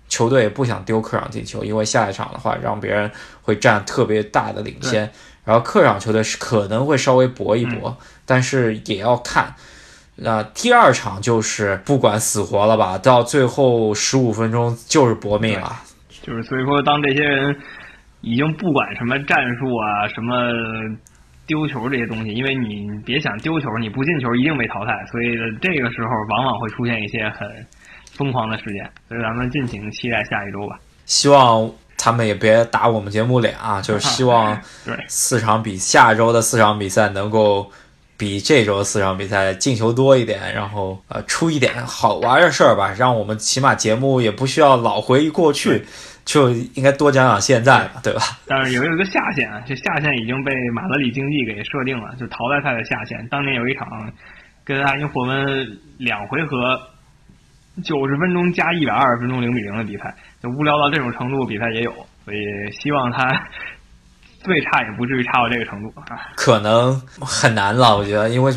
[0.08, 3.10] 球队也不想丢客场进球，因为下一场的话让别人
[3.42, 5.12] 会占特别大的领先，
[5.48, 7.96] 然后客场球队是可能会稍微搏一搏，
[8.26, 9.54] 但是也要看。
[10.16, 15.72] 那第二场就是不管死活了吧，到最后十五分钟就是搏命了。
[16.20, 17.56] 就是所以说，当这些人
[18.20, 20.52] 已经不管什么战术啊、什么
[21.46, 24.92] 丢球这些东西，因为你别想丢球，你不进球一定被淘汰。
[25.10, 27.48] 所以这个时候往往会出现一些很
[28.12, 28.84] 疯狂的事件。
[29.08, 30.78] 所以咱们尽情期待下一周吧。
[31.06, 33.80] 希望他们也别打我们节目脸啊！
[33.82, 37.70] 就是希望 对四场比下周的四场比赛能够。
[38.20, 45.86] 比这周四场比赛进球多一点，然后呃出一点好玩的事儿吧，让我们起码节目也不需要老回忆过去，
[46.24, 48.20] 就应该多讲讲现在吧， 对吧？
[48.44, 53.24] 但是有一个下限，这下限已经被马德里竞技给设定了，就淘汰赛的下限。
[53.28, 53.86] 当年有一场
[54.64, 56.76] 跟爱因霍温两回合
[57.84, 60.12] 九十分钟加一百二十分钟零比零的比赛，
[60.42, 61.92] 就无聊到这种程度，比赛也有，
[62.24, 62.38] 所以
[62.72, 63.28] 希望他。
[64.40, 68.52] 最差也不至于差到这个程度啊，可能很难了，我觉得，因为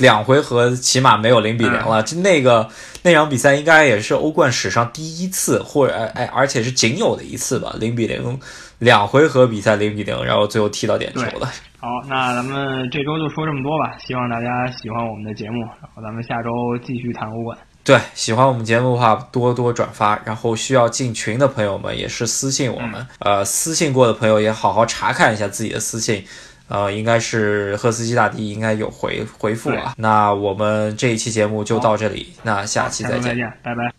[0.00, 2.02] 两回合起码没有零比零了。
[2.02, 2.66] 就那个
[3.02, 8.40] 那场比赛，应该也是欧冠史上第一次，或者哎，而且是仅有的一次吧，零比零，
[8.78, 11.46] 两回合比赛零比零，然后最后踢到点球了。
[11.78, 16.50] 好，那咱们这周就说这么多吧，希望大家喜欢我们的节目，然后咱们下周
[16.82, 17.56] 继续谈欧冠。
[17.90, 20.16] 对，喜欢我们节目的话，多多转发。
[20.24, 26.24] 然后需要进群的朋友们也是私信我们，呃，私信过的朋友也好好查看一下自己的私信，
[26.68, 29.92] 呃，应该是赫斯基大帝应该有回回复啊。
[29.96, 33.34] 那我们这一期节目就到这里，那下期再见，
[33.64, 33.92] 拜拜。